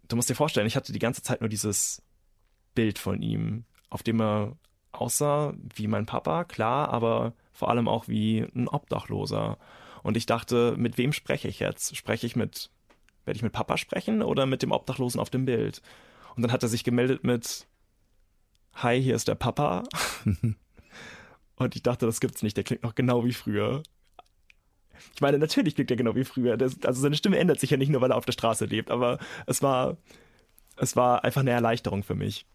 du 0.07 0.16
musst 0.16 0.30
dir 0.30 0.37
vorstellen, 0.37 0.66
ich 0.66 0.76
hatte 0.76 0.92
die 0.92 0.99
ganze 0.99 1.23
Zeit 1.23 1.40
nur 1.40 1.49
dieses 1.49 2.02
Bild 2.75 2.99
von 2.99 3.21
ihm, 3.23 3.64
auf 3.88 4.04
dem 4.04 4.21
er 4.21 4.57
aussah 4.92 5.54
wie 5.75 5.88
mein 5.88 6.07
Papa, 6.07 6.45
klar, 6.45 6.90
aber 6.90 7.33
vor 7.52 7.71
allem 7.71 7.88
auch 7.88 8.07
wie 8.07 8.47
ein 8.54 8.69
Obdachloser. 8.69 9.59
Und 10.02 10.16
ich 10.16 10.26
dachte, 10.26 10.75
mit 10.76 10.99
wem 10.99 11.12
spreche 11.12 11.49
ich 11.49 11.59
jetzt? 11.59 11.97
Spreche 11.97 12.26
ich 12.26 12.37
mit, 12.37 12.71
werde 13.25 13.37
ich 13.37 13.42
mit 13.42 13.52
Papa 13.52 13.76
sprechen 13.76 14.23
oder 14.23 14.47
mit 14.47 14.62
dem 14.62 14.73
Obdachlosen 14.73 15.21
auf 15.21 15.30
dem 15.30 15.45
Bild? 15.45 15.83
Und 16.37 16.42
dann 16.42 16.52
hat 16.52 16.62
er 16.62 16.69
sich 16.69 16.85
gemeldet 16.85 17.25
mit, 17.25 17.66
Hi, 18.75 19.02
hier 19.02 19.14
ist 19.16 19.28
der 19.28 19.35
Papa. 19.35 19.85
Und 21.57 21.76
ich 21.76 21.83
dachte, 21.83 22.07
das 22.07 22.21
gibt's 22.21 22.42
nicht, 22.42 22.57
der 22.57 22.64
klingt 22.64 22.83
noch 22.83 22.95
genau 22.95 23.25
wie 23.25 23.33
früher. 23.33 23.83
Ich 25.14 25.21
meine, 25.21 25.38
natürlich 25.38 25.75
klingt 25.75 25.90
er 25.90 25.97
genau 25.97 26.14
wie 26.14 26.25
früher. 26.25 26.57
Das, 26.57 26.76
also 26.85 27.00
seine 27.00 27.16
Stimme 27.16 27.38
ändert 27.38 27.61
sich 27.61 27.71
ja 27.71 27.76
nicht 27.76 27.90
nur, 27.90 28.00
weil 28.00 28.11
er 28.11 28.16
auf 28.16 28.26
der 28.26 28.33
Straße 28.33 28.66
lebt, 28.66 28.90
aber 28.90 29.19
es 29.47 29.62
war, 29.62 29.97
es 30.76 30.97
war 30.97 31.25
einfach 31.25 31.40
eine 31.40 31.50
Erleichterung 31.50 32.02
für 32.02 32.14
mich. 32.14 32.47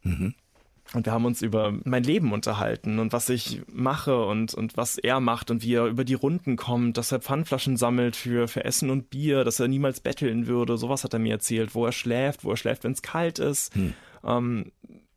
Und 0.93 1.05
wir 1.05 1.13
haben 1.13 1.25
uns 1.25 1.41
über 1.41 1.73
mein 1.83 2.03
Leben 2.03 2.31
unterhalten 2.31 2.99
und 2.99 3.11
was 3.11 3.29
ich 3.29 3.63
mache 3.67 4.23
und, 4.25 4.53
und 4.53 4.77
was 4.77 4.97
er 4.97 5.19
macht 5.19 5.49
und 5.49 5.63
wie 5.63 5.73
er 5.73 5.85
über 5.85 6.05
die 6.05 6.13
Runden 6.13 6.57
kommt, 6.57 6.97
dass 6.97 7.11
er 7.11 7.21
Pfandflaschen 7.21 7.75
sammelt 7.75 8.15
für, 8.15 8.47
für 8.47 8.63
Essen 8.63 8.91
und 8.91 9.09
Bier, 9.09 9.43
dass 9.43 9.59
er 9.59 9.67
niemals 9.67 9.99
betteln 9.99 10.45
würde. 10.45 10.77
Sowas 10.77 11.03
hat 11.03 11.13
er 11.13 11.19
mir 11.19 11.33
erzählt, 11.33 11.73
wo 11.73 11.85
er 11.85 11.91
schläft, 11.91 12.43
wo 12.43 12.51
er 12.51 12.57
schläft, 12.57 12.83
wenn 12.83 12.91
es 12.91 13.01
kalt 13.01 13.39
ist, 13.39 13.73
ähm, 14.23 14.71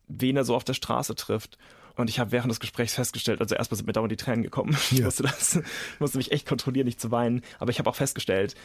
wen 0.07 0.37
er 0.37 0.43
so 0.43 0.55
auf 0.55 0.63
der 0.63 0.73
Straße 0.73 1.13
trifft. 1.13 1.59
Und 1.99 2.09
ich 2.09 2.17
habe 2.17 2.31
während 2.31 2.49
des 2.49 2.61
Gesprächs 2.61 2.93
festgestellt, 2.93 3.41
also 3.41 3.55
erstmal 3.55 3.75
sind 3.75 3.85
mir 3.85 3.91
dauernd 3.91 4.09
die 4.09 4.15
Tränen 4.15 4.41
gekommen. 4.41 4.71
Ich, 4.91 4.99
Ja. 4.99 5.05
musste 5.05 5.23
das, 5.23 5.57
ich 5.57 5.99
musste 5.99 6.17
mich 6.17 6.31
echt 6.31 6.47
kontrollieren, 6.47 6.85
nicht 6.85 7.01
zu 7.01 7.11
weinen. 7.11 7.41
Aber 7.59 7.71
ich 7.71 7.79
habe 7.79 7.89
auch 7.89 7.95
festgestellt, 7.95 8.55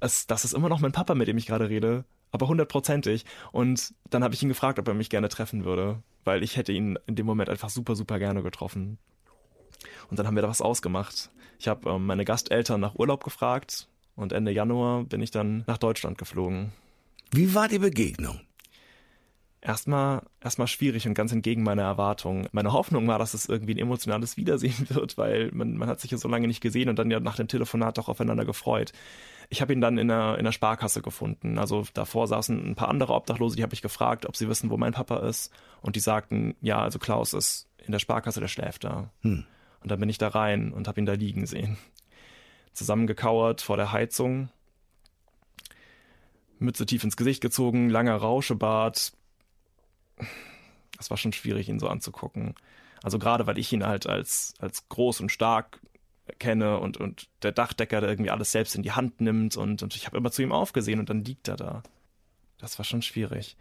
es, 0.00 0.26
das 0.26 0.44
ist 0.44 0.52
immer 0.52 0.68
noch 0.68 0.80
mein 0.80 0.90
Papa, 0.90 1.14
mit 1.14 1.28
dem 1.28 1.38
ich 1.38 1.46
gerade 1.46 1.68
rede. 1.68 2.04
Aber 2.32 2.48
hundertprozentig. 2.48 3.24
Und 3.52 3.94
dann 4.10 4.24
habe 4.24 4.34
ich 4.34 4.42
ihn 4.42 4.48
gefragt, 4.48 4.80
ob 4.80 4.88
er 4.88 4.94
mich 4.94 5.10
gerne 5.10 5.28
treffen 5.28 5.64
würde. 5.64 6.02
Weil 6.24 6.42
ich 6.42 6.56
hätte 6.56 6.72
ihn 6.72 6.98
in 7.06 7.14
dem 7.14 7.24
Moment 7.24 7.48
einfach 7.50 7.70
super, 7.70 7.94
super 7.94 8.18
gerne 8.18 8.42
getroffen. 8.42 8.98
Und 10.10 10.18
dann 10.18 10.26
haben 10.26 10.34
wir 10.34 10.42
da 10.42 10.48
was 10.48 10.60
ausgemacht. 10.60 11.30
Ich 11.60 11.68
habe 11.68 11.88
ähm, 11.88 12.04
meine 12.06 12.24
Gasteltern 12.24 12.80
nach 12.80 12.96
Urlaub 12.96 13.22
gefragt. 13.22 13.86
Und 14.16 14.32
Ende 14.32 14.50
Januar 14.50 15.04
bin 15.04 15.20
ich 15.22 15.30
dann 15.30 15.62
nach 15.68 15.78
Deutschland 15.78 16.18
geflogen. 16.18 16.72
Wie 17.30 17.54
war 17.54 17.68
die 17.68 17.78
Begegnung? 17.78 18.40
Erstmal, 19.66 20.22
erstmal 20.40 20.68
schwierig 20.68 21.08
und 21.08 21.14
ganz 21.14 21.32
entgegen 21.32 21.64
meiner 21.64 21.82
Erwartung. 21.82 22.46
Meine 22.52 22.72
Hoffnung 22.72 23.08
war, 23.08 23.18
dass 23.18 23.34
es 23.34 23.48
irgendwie 23.48 23.74
ein 23.74 23.78
emotionales 23.78 24.36
Wiedersehen 24.36 24.86
wird, 24.90 25.18
weil 25.18 25.50
man, 25.52 25.76
man 25.76 25.88
hat 25.88 25.98
sich 25.98 26.12
ja 26.12 26.18
so 26.18 26.28
lange 26.28 26.46
nicht 26.46 26.60
gesehen 26.60 26.88
und 26.88 27.00
dann 27.00 27.10
ja 27.10 27.18
nach 27.18 27.34
dem 27.34 27.48
Telefonat 27.48 27.98
auch 27.98 28.08
aufeinander 28.08 28.44
gefreut. 28.44 28.92
Ich 29.48 29.60
habe 29.60 29.72
ihn 29.72 29.80
dann 29.80 29.98
in 29.98 30.06
der, 30.06 30.38
in 30.38 30.44
der 30.44 30.52
Sparkasse 30.52 31.02
gefunden. 31.02 31.58
Also 31.58 31.84
davor 31.94 32.28
saßen 32.28 32.64
ein 32.64 32.76
paar 32.76 32.88
andere 32.88 33.12
Obdachlose, 33.12 33.56
die 33.56 33.64
habe 33.64 33.74
ich 33.74 33.82
gefragt, 33.82 34.24
ob 34.24 34.36
sie 34.36 34.48
wissen, 34.48 34.70
wo 34.70 34.76
mein 34.76 34.92
Papa 34.92 35.26
ist. 35.26 35.52
Und 35.80 35.96
die 35.96 36.00
sagten, 36.00 36.54
ja, 36.60 36.80
also 36.80 37.00
Klaus 37.00 37.32
ist 37.32 37.68
in 37.84 37.90
der 37.90 37.98
Sparkasse, 37.98 38.38
der 38.38 38.46
schläft 38.46 38.84
da. 38.84 39.10
Und 39.24 39.90
dann 39.90 39.98
bin 39.98 40.08
ich 40.08 40.18
da 40.18 40.28
rein 40.28 40.72
und 40.72 40.86
habe 40.86 41.00
ihn 41.00 41.06
da 41.06 41.14
liegen 41.14 41.44
sehen. 41.44 41.76
Zusammengekauert 42.72 43.62
vor 43.62 43.76
der 43.76 43.90
Heizung, 43.90 44.48
Mütze 46.60 46.86
tief 46.86 47.02
ins 47.02 47.16
Gesicht 47.16 47.40
gezogen, 47.40 47.90
langer 47.90 48.14
Rauschebart, 48.14 49.12
das 50.96 51.10
war 51.10 51.16
schon 51.16 51.32
schwierig, 51.32 51.68
ihn 51.68 51.78
so 51.78 51.88
anzugucken. 51.88 52.54
Also 53.02 53.18
gerade 53.18 53.46
weil 53.46 53.58
ich 53.58 53.72
ihn 53.72 53.86
halt 53.86 54.06
als, 54.06 54.54
als 54.58 54.88
groß 54.88 55.20
und 55.20 55.30
stark 55.30 55.80
kenne 56.38 56.78
und, 56.78 56.96
und 56.96 57.28
der 57.42 57.52
Dachdecker, 57.52 58.00
der 58.00 58.10
irgendwie 58.10 58.30
alles 58.30 58.50
selbst 58.50 58.74
in 58.74 58.82
die 58.82 58.92
Hand 58.92 59.20
nimmt 59.20 59.56
und, 59.56 59.82
und 59.82 59.94
ich 59.94 60.06
habe 60.06 60.16
immer 60.16 60.32
zu 60.32 60.42
ihm 60.42 60.52
aufgesehen 60.52 60.98
und 60.98 61.08
dann 61.08 61.24
liegt 61.24 61.48
er 61.48 61.56
da. 61.56 61.82
Das 62.58 62.78
war 62.78 62.84
schon 62.84 63.02
schwierig. 63.02 63.56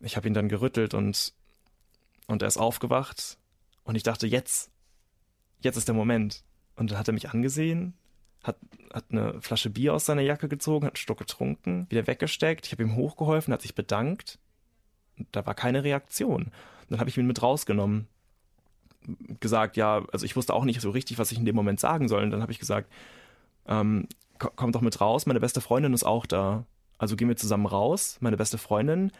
Ich 0.00 0.16
habe 0.16 0.28
ihn 0.28 0.34
dann 0.34 0.48
gerüttelt 0.48 0.94
und, 0.94 1.32
und 2.26 2.42
er 2.42 2.48
ist 2.48 2.58
aufgewacht 2.58 3.38
und 3.82 3.96
ich 3.96 4.02
dachte, 4.02 4.26
jetzt, 4.26 4.70
jetzt 5.60 5.76
ist 5.76 5.88
der 5.88 5.94
Moment. 5.94 6.44
Und 6.76 6.90
dann 6.90 6.98
hat 6.98 7.08
er 7.08 7.14
mich 7.14 7.30
angesehen, 7.30 7.94
hat, 8.42 8.58
hat 8.92 9.06
eine 9.10 9.40
Flasche 9.40 9.70
Bier 9.70 9.94
aus 9.94 10.06
seiner 10.06 10.22
Jacke 10.22 10.48
gezogen, 10.48 10.86
hat 10.86 10.92
einen 10.92 10.96
Stück 10.96 11.18
getrunken, 11.18 11.86
wieder 11.88 12.06
weggesteckt. 12.06 12.66
Ich 12.66 12.72
habe 12.72 12.82
ihm 12.82 12.94
hochgeholfen, 12.94 13.52
hat 13.52 13.62
sich 13.62 13.74
bedankt 13.74 14.38
da 15.32 15.44
war 15.46 15.54
keine 15.54 15.84
Reaktion. 15.84 16.50
Dann 16.88 17.00
habe 17.00 17.10
ich 17.10 17.16
ihn 17.18 17.26
mit 17.26 17.42
rausgenommen. 17.42 18.06
Gesagt, 19.40 19.76
ja, 19.76 20.04
also 20.12 20.24
ich 20.24 20.34
wusste 20.36 20.54
auch 20.54 20.64
nicht 20.64 20.80
so 20.80 20.90
richtig, 20.90 21.18
was 21.18 21.30
ich 21.30 21.38
in 21.38 21.44
dem 21.44 21.56
Moment 21.56 21.80
sagen 21.80 22.08
soll. 22.08 22.22
Und 22.22 22.30
dann 22.30 22.42
habe 22.42 22.52
ich 22.52 22.58
gesagt, 22.58 22.90
ähm, 23.66 24.08
ko- 24.38 24.52
komm 24.56 24.72
doch 24.72 24.80
mit 24.80 25.00
raus, 25.00 25.26
meine 25.26 25.40
beste 25.40 25.60
Freundin 25.60 25.92
ist 25.92 26.04
auch 26.04 26.26
da. 26.26 26.64
Also 26.98 27.16
gehen 27.16 27.28
wir 27.28 27.36
zusammen 27.36 27.66
raus. 27.66 28.16
Meine 28.20 28.36
beste 28.36 28.56
Freundin 28.58 29.12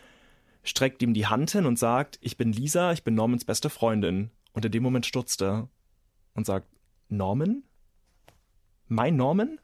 streckt 0.62 1.02
ihm 1.02 1.12
die 1.12 1.26
Hand 1.26 1.50
hin 1.50 1.66
und 1.66 1.78
sagt, 1.78 2.18
ich 2.22 2.36
bin 2.36 2.52
Lisa, 2.52 2.92
ich 2.92 3.04
bin 3.04 3.14
Normans 3.14 3.44
beste 3.44 3.68
Freundin. 3.68 4.30
Und 4.52 4.64
in 4.64 4.72
dem 4.72 4.82
Moment 4.82 5.04
stutzt 5.04 5.42
er 5.42 5.68
und 6.34 6.46
sagt, 6.46 6.66
Norman? 7.08 7.62
Mein 8.88 9.16
Norman? 9.16 9.58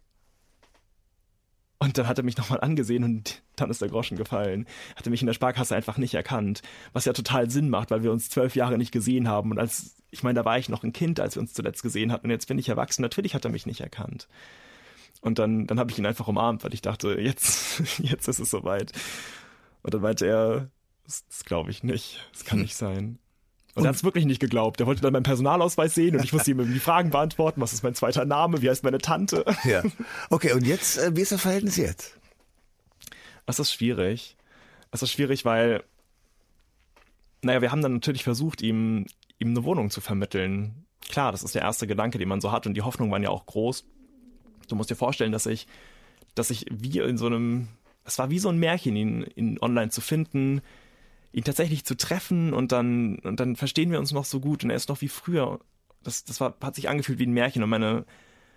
Und 1.82 1.96
dann 1.96 2.06
hat 2.06 2.18
er 2.18 2.24
mich 2.24 2.36
nochmal 2.36 2.60
angesehen 2.60 3.04
und 3.04 3.42
dann 3.56 3.70
ist 3.70 3.80
der 3.80 3.88
Groschen 3.88 4.18
gefallen. 4.18 4.66
Hat 4.96 5.06
er 5.06 5.10
mich 5.10 5.22
in 5.22 5.26
der 5.26 5.32
Sparkasse 5.32 5.74
einfach 5.74 5.96
nicht 5.96 6.12
erkannt. 6.12 6.60
Was 6.92 7.06
ja 7.06 7.14
total 7.14 7.50
Sinn 7.50 7.70
macht, 7.70 7.90
weil 7.90 8.02
wir 8.02 8.12
uns 8.12 8.28
zwölf 8.28 8.54
Jahre 8.54 8.76
nicht 8.76 8.92
gesehen 8.92 9.28
haben. 9.28 9.50
Und 9.50 9.58
als, 9.58 9.96
ich 10.10 10.22
meine, 10.22 10.38
da 10.38 10.44
war 10.44 10.58
ich 10.58 10.68
noch 10.68 10.84
ein 10.84 10.92
Kind, 10.92 11.20
als 11.20 11.36
wir 11.36 11.40
uns 11.40 11.54
zuletzt 11.54 11.82
gesehen 11.82 12.12
hatten. 12.12 12.26
Und 12.26 12.30
jetzt 12.32 12.48
bin 12.48 12.58
ich 12.58 12.68
erwachsen. 12.68 13.00
Natürlich 13.00 13.34
hat 13.34 13.46
er 13.46 13.50
mich 13.50 13.64
nicht 13.64 13.80
erkannt. 13.80 14.28
Und 15.22 15.38
dann, 15.38 15.66
dann 15.66 15.78
habe 15.78 15.90
ich 15.90 15.98
ihn 15.98 16.04
einfach 16.04 16.28
umarmt, 16.28 16.64
weil 16.64 16.74
ich 16.74 16.82
dachte, 16.82 17.18
jetzt, 17.18 17.78
jetzt 17.98 18.28
ist 18.28 18.40
es 18.40 18.50
soweit. 18.50 18.92
Und 19.82 19.94
dann 19.94 20.02
meinte 20.02 20.26
er, 20.26 20.70
das, 21.04 21.26
das 21.28 21.44
glaube 21.46 21.70
ich 21.70 21.82
nicht. 21.82 22.28
Das 22.32 22.44
kann 22.44 22.60
nicht 22.60 22.76
sein. 22.76 23.18
Und, 23.74 23.84
er 23.84 23.88
hat 23.90 23.96
es 23.96 24.04
wirklich 24.04 24.24
nicht 24.24 24.40
geglaubt. 24.40 24.80
Er 24.80 24.86
wollte 24.86 25.00
dann 25.02 25.12
meinen 25.12 25.22
Personalausweis 25.22 25.94
sehen 25.94 26.16
und 26.16 26.24
ich 26.24 26.32
musste 26.32 26.50
ihm 26.50 26.72
die 26.72 26.80
Fragen 26.80 27.10
beantworten. 27.10 27.60
Was 27.60 27.72
ist 27.72 27.84
mein 27.84 27.94
zweiter 27.94 28.24
Name? 28.24 28.62
Wie 28.62 28.68
heißt 28.68 28.82
meine 28.82 28.98
Tante? 28.98 29.44
Ja. 29.64 29.82
Okay, 30.28 30.52
und 30.52 30.66
jetzt, 30.66 30.98
äh, 30.98 31.14
wie 31.14 31.20
ist 31.20 31.32
das 31.32 31.42
Verhältnis 31.42 31.76
jetzt? 31.76 32.18
Es 33.46 33.58
ist 33.58 33.72
schwierig. 33.72 34.36
Es 34.90 35.02
ist 35.02 35.12
schwierig, 35.12 35.44
weil, 35.44 35.84
naja, 37.42 37.62
wir 37.62 37.70
haben 37.70 37.82
dann 37.82 37.94
natürlich 37.94 38.24
versucht, 38.24 38.62
ihm, 38.62 39.06
ihm 39.38 39.50
eine 39.50 39.64
Wohnung 39.64 39.90
zu 39.90 40.00
vermitteln. 40.00 40.86
Klar, 41.08 41.32
das 41.32 41.42
ist 41.42 41.54
der 41.54 41.62
erste 41.62 41.86
Gedanke, 41.86 42.18
den 42.18 42.28
man 42.28 42.40
so 42.40 42.50
hat 42.52 42.66
und 42.66 42.74
die 42.74 42.82
Hoffnungen 42.82 43.12
waren 43.12 43.22
ja 43.22 43.30
auch 43.30 43.46
groß. 43.46 43.84
Du 44.68 44.74
musst 44.76 44.90
dir 44.90 44.96
vorstellen, 44.96 45.32
dass 45.32 45.46
ich, 45.46 45.66
dass 46.34 46.50
ich 46.50 46.66
wie 46.70 46.98
in 46.98 47.18
so 47.18 47.26
einem, 47.26 47.68
es 48.04 48.18
war 48.18 48.30
wie 48.30 48.38
so 48.38 48.48
ein 48.48 48.58
Märchen, 48.58 48.96
ihn, 48.96 49.26
ihn 49.34 49.58
online 49.60 49.90
zu 49.90 50.00
finden, 50.00 50.60
ihn 51.32 51.44
tatsächlich 51.44 51.84
zu 51.84 51.96
treffen 51.96 52.52
und 52.52 52.72
dann, 52.72 53.18
und 53.20 53.40
dann 53.40 53.56
verstehen 53.56 53.90
wir 53.90 53.98
uns 53.98 54.12
noch 54.12 54.24
so 54.24 54.40
gut 54.40 54.64
und 54.64 54.70
er 54.70 54.76
ist 54.76 54.88
noch 54.88 55.00
wie 55.00 55.08
früher. 55.08 55.60
Das, 56.02 56.24
das 56.24 56.40
war, 56.40 56.54
hat 56.60 56.74
sich 56.74 56.88
angefühlt 56.88 57.18
wie 57.18 57.26
ein 57.26 57.32
Märchen 57.32 57.62
und 57.62 57.70
meine, 57.70 58.04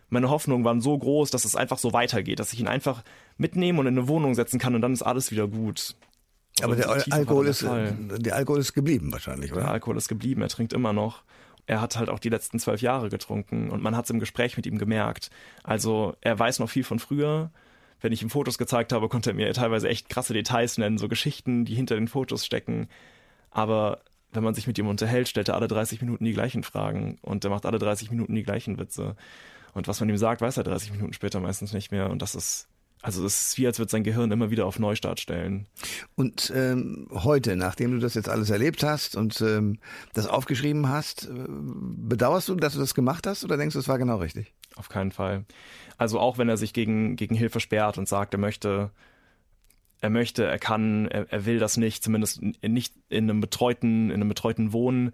meine 0.09 0.29
Hoffnungen 0.29 0.65
waren 0.65 0.81
so 0.81 0.97
groß, 0.97 1.31
dass 1.31 1.45
es 1.45 1.55
einfach 1.55 1.77
so 1.77 1.93
weitergeht, 1.93 2.39
dass 2.39 2.53
ich 2.53 2.59
ihn 2.59 2.67
einfach 2.67 3.03
mitnehmen 3.37 3.79
und 3.79 3.87
in 3.87 3.97
eine 3.97 4.07
Wohnung 4.07 4.33
setzen 4.35 4.59
kann 4.59 4.75
und 4.75 4.81
dann 4.81 4.93
ist 4.93 5.03
alles 5.03 5.31
wieder 5.31 5.47
gut. 5.47 5.95
Aber 6.61 6.73
Und 6.73 6.77
der 6.77 7.13
Alkohol 7.13 7.47
ist, 7.47 7.63
der 7.63 7.91
der 7.91 8.35
Alkohol 8.35 8.59
ist 8.59 8.73
geblieben 8.73 9.11
wahrscheinlich, 9.11 9.51
Der 9.51 9.63
oder? 9.63 9.71
Alkohol 9.71 9.97
ist 9.97 10.07
geblieben, 10.07 10.41
er 10.41 10.49
trinkt 10.49 10.73
immer 10.73 10.93
noch. 10.93 11.23
Er 11.65 11.79
hat 11.81 11.95
halt 11.97 12.09
auch 12.09 12.19
die 12.19 12.29
letzten 12.29 12.59
zwölf 12.59 12.81
Jahre 12.81 13.09
getrunken 13.09 13.69
und 13.69 13.81
man 13.81 13.95
hat 13.95 14.05
es 14.05 14.11
im 14.11 14.19
Gespräch 14.19 14.57
mit 14.57 14.65
ihm 14.65 14.77
gemerkt. 14.77 15.29
Also 15.63 16.15
er 16.21 16.37
weiß 16.37 16.59
noch 16.59 16.69
viel 16.69 16.83
von 16.83 16.99
früher. 16.99 17.51
Wenn 18.03 18.11
ich 18.11 18.21
ihm 18.21 18.29
Fotos 18.29 18.57
gezeigt 18.57 18.91
habe, 18.91 19.07
konnte 19.07 19.29
er 19.29 19.33
mir 19.33 19.53
teilweise 19.53 19.87
echt 19.87 20.09
krasse 20.09 20.33
Details 20.33 20.77
nennen, 20.77 20.97
so 20.97 21.07
Geschichten, 21.07 21.63
die 21.63 21.73
hinter 21.73 21.95
den 21.95 22.09
Fotos 22.09 22.45
stecken. 22.45 22.89
Aber 23.49 24.01
wenn 24.33 24.43
man 24.43 24.53
sich 24.53 24.67
mit 24.67 24.77
ihm 24.77 24.89
unterhält, 24.89 25.29
stellt 25.29 25.47
er 25.47 25.55
alle 25.55 25.69
30 25.69 26.01
Minuten 26.01 26.25
die 26.25 26.33
gleichen 26.33 26.63
Fragen 26.63 27.17
und 27.21 27.45
er 27.45 27.49
macht 27.49 27.65
alle 27.65 27.79
30 27.79 28.11
Minuten 28.11 28.35
die 28.35 28.43
gleichen 28.43 28.77
Witze. 28.77 29.15
Und 29.73 29.87
was 29.87 30.01
man 30.01 30.09
ihm 30.09 30.17
sagt, 30.17 30.41
weiß 30.41 30.57
er 30.57 30.65
30 30.65 30.91
Minuten 30.91 31.13
später 31.13 31.39
meistens 31.39 31.71
nicht 31.71 31.91
mehr. 31.93 32.09
Und 32.09 32.21
das 32.21 32.35
ist 32.35 32.67
Also 33.03 33.25
es 33.25 33.49
ist 33.49 33.57
wie, 33.57 33.67
als 33.67 33.79
würde 33.79 33.91
sein 33.91 34.05
Gehirn 34.05 34.31
immer 34.31 34.49
wieder 34.49 34.65
auf 34.65 34.79
Neustart 34.79 35.19
stellen. 35.19 35.67
Und 36.15 36.53
ähm, 36.55 37.09
heute, 37.11 37.57
nachdem 37.57 37.91
du 37.91 37.99
das 37.99 38.13
jetzt 38.13 38.29
alles 38.29 38.49
erlebt 38.49 38.81
hast 38.81 39.17
und 39.17 39.41
ähm, 39.41 39.77
das 40.13 40.25
aufgeschrieben 40.25 40.87
hast, 40.87 41.25
äh, 41.25 41.45
bedauerst 41.47 42.47
du, 42.47 42.55
dass 42.55 42.73
du 42.73 42.79
das 42.79 42.95
gemacht 42.95 43.27
hast 43.27 43.43
oder 43.43 43.57
denkst 43.57 43.73
du, 43.73 43.79
es 43.79 43.89
war 43.89 43.97
genau 43.97 44.17
richtig? 44.17 44.53
Auf 44.77 44.87
keinen 44.87 45.11
Fall. 45.11 45.43
Also 45.97 46.17
auch 46.17 46.37
wenn 46.37 46.47
er 46.47 46.55
sich 46.55 46.71
gegen, 46.71 47.17
gegen 47.17 47.35
Hilfe 47.35 47.59
sperrt 47.59 47.97
und 47.97 48.07
sagt, 48.07 48.33
er 48.33 48.39
möchte, 48.39 48.89
er 49.99 50.09
möchte, 50.09 50.45
er 50.45 50.57
kann, 50.57 51.07
er, 51.07 51.29
er 51.29 51.45
will 51.45 51.59
das 51.59 51.75
nicht, 51.75 52.05
zumindest 52.05 52.41
nicht 52.41 52.93
in 53.09 53.29
einem 53.29 53.41
betreuten, 53.41 54.11
in 54.11 54.15
einem 54.15 54.29
betreuten 54.29 54.71
Wohnen, 54.71 55.11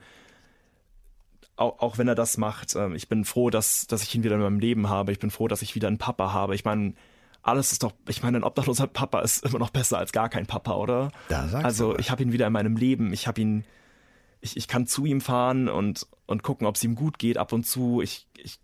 auch, 1.55 1.79
auch 1.79 1.97
wenn 1.97 2.07
er 2.07 2.15
das 2.15 2.37
macht, 2.37 2.75
äh, 2.75 2.93
ich 2.93 3.09
bin 3.09 3.25
froh, 3.25 3.49
dass, 3.49 3.87
dass 3.87 4.03
ich 4.03 4.13
ihn 4.13 4.23
wieder 4.23 4.35
in 4.35 4.41
meinem 4.41 4.59
Leben 4.59 4.89
habe. 4.89 5.11
Ich 5.11 5.19
bin 5.19 5.31
froh, 5.31 5.47
dass 5.47 5.63
ich 5.63 5.73
wieder 5.73 5.87
einen 5.87 5.97
Papa 5.97 6.31
habe. 6.33 6.53
Ich 6.53 6.65
meine, 6.65 6.93
alles 7.41 7.71
ist 7.71 7.83
doch, 7.83 7.93
ich 8.07 8.21
meine, 8.21 8.37
ein 8.37 8.43
obdachloser 8.43 8.87
Papa 8.87 9.21
ist 9.21 9.45
immer 9.45 9.59
noch 9.59 9.69
besser 9.69 9.97
als 9.97 10.11
gar 10.11 10.29
kein 10.29 10.45
Papa, 10.45 10.75
oder? 10.75 11.11
Da 11.29 11.47
sagst 11.47 11.65
also 11.65 11.97
ich 11.97 12.11
habe 12.11 12.23
ihn 12.23 12.31
wieder 12.31 12.47
in 12.47 12.53
meinem 12.53 12.75
Leben. 12.75 13.13
Ich 13.13 13.27
habe 13.27 13.41
ihn, 13.41 13.65
ich, 14.41 14.57
ich 14.57 14.67
kann 14.67 14.87
zu 14.87 15.05
ihm 15.05 15.21
fahren 15.21 15.69
und, 15.69 16.07
und 16.25 16.43
gucken, 16.43 16.67
ob 16.67 16.75
es 16.75 16.83
ihm 16.83 16.95
gut 16.95 17.17
geht 17.19 17.37
ab 17.37 17.53
und 17.53 17.65
zu. 17.65 18.01
Ich, 18.01 18.27
ich, 18.37 18.59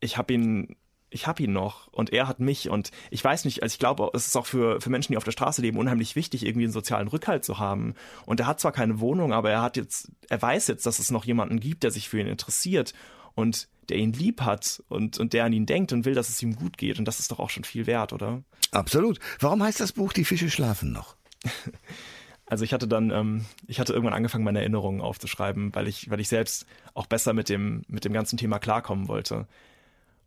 ich 0.00 0.18
habe 0.18 0.32
ihn 0.32 0.76
ich 1.10 1.26
habe 1.26 1.42
ihn 1.42 1.52
noch 1.52 1.86
und 1.88 2.12
er 2.12 2.28
hat 2.28 2.40
mich 2.40 2.68
und 2.68 2.90
ich 3.10 3.22
weiß 3.22 3.44
nicht, 3.44 3.62
also 3.62 3.72
ich 3.72 3.78
glaube, 3.78 4.10
es 4.12 4.26
ist 4.26 4.36
auch 4.36 4.46
für, 4.46 4.80
für 4.80 4.90
Menschen, 4.90 5.12
die 5.12 5.16
auf 5.16 5.24
der 5.24 5.32
Straße 5.32 5.62
leben, 5.62 5.78
unheimlich 5.78 6.16
wichtig, 6.16 6.44
irgendwie 6.44 6.64
einen 6.64 6.72
sozialen 6.72 7.08
Rückhalt 7.08 7.44
zu 7.44 7.58
haben. 7.58 7.94
Und 8.26 8.40
er 8.40 8.46
hat 8.46 8.60
zwar 8.60 8.72
keine 8.72 9.00
Wohnung, 9.00 9.32
aber 9.32 9.50
er 9.50 9.62
hat 9.62 9.76
jetzt, 9.76 10.10
er 10.28 10.42
weiß 10.42 10.66
jetzt, 10.66 10.84
dass 10.84 10.98
es 10.98 11.10
noch 11.10 11.24
jemanden 11.24 11.60
gibt, 11.60 11.84
der 11.84 11.90
sich 11.90 12.08
für 12.08 12.20
ihn 12.20 12.26
interessiert 12.26 12.92
und 13.36 13.68
der 13.88 13.98
ihn 13.98 14.12
lieb 14.12 14.40
hat 14.40 14.82
und, 14.88 15.18
und 15.18 15.32
der 15.32 15.44
an 15.44 15.52
ihn 15.52 15.66
denkt 15.66 15.92
und 15.92 16.04
will, 16.04 16.14
dass 16.14 16.28
es 16.28 16.42
ihm 16.42 16.56
gut 16.56 16.76
geht. 16.76 16.98
Und 16.98 17.04
das 17.04 17.20
ist 17.20 17.30
doch 17.30 17.38
auch 17.38 17.50
schon 17.50 17.62
viel 17.62 17.86
wert, 17.86 18.12
oder? 18.12 18.42
Absolut. 18.72 19.20
Warum 19.38 19.62
heißt 19.62 19.78
das 19.78 19.92
Buch 19.92 20.12
Die 20.12 20.24
Fische 20.24 20.50
schlafen 20.50 20.90
noch? 20.92 21.14
Also 22.48 22.62
ich 22.62 22.72
hatte 22.72 22.86
dann, 22.86 23.10
ähm, 23.10 23.44
ich 23.66 23.80
hatte 23.80 23.92
irgendwann 23.92 24.14
angefangen, 24.14 24.44
meine 24.44 24.60
Erinnerungen 24.60 25.00
aufzuschreiben, 25.00 25.74
weil 25.74 25.88
ich, 25.88 26.10
weil 26.10 26.20
ich 26.20 26.28
selbst 26.28 26.64
auch 26.94 27.06
besser 27.06 27.32
mit 27.32 27.48
dem, 27.48 27.82
mit 27.88 28.04
dem 28.04 28.12
ganzen 28.12 28.36
Thema 28.36 28.60
klarkommen 28.60 29.08
wollte. 29.08 29.48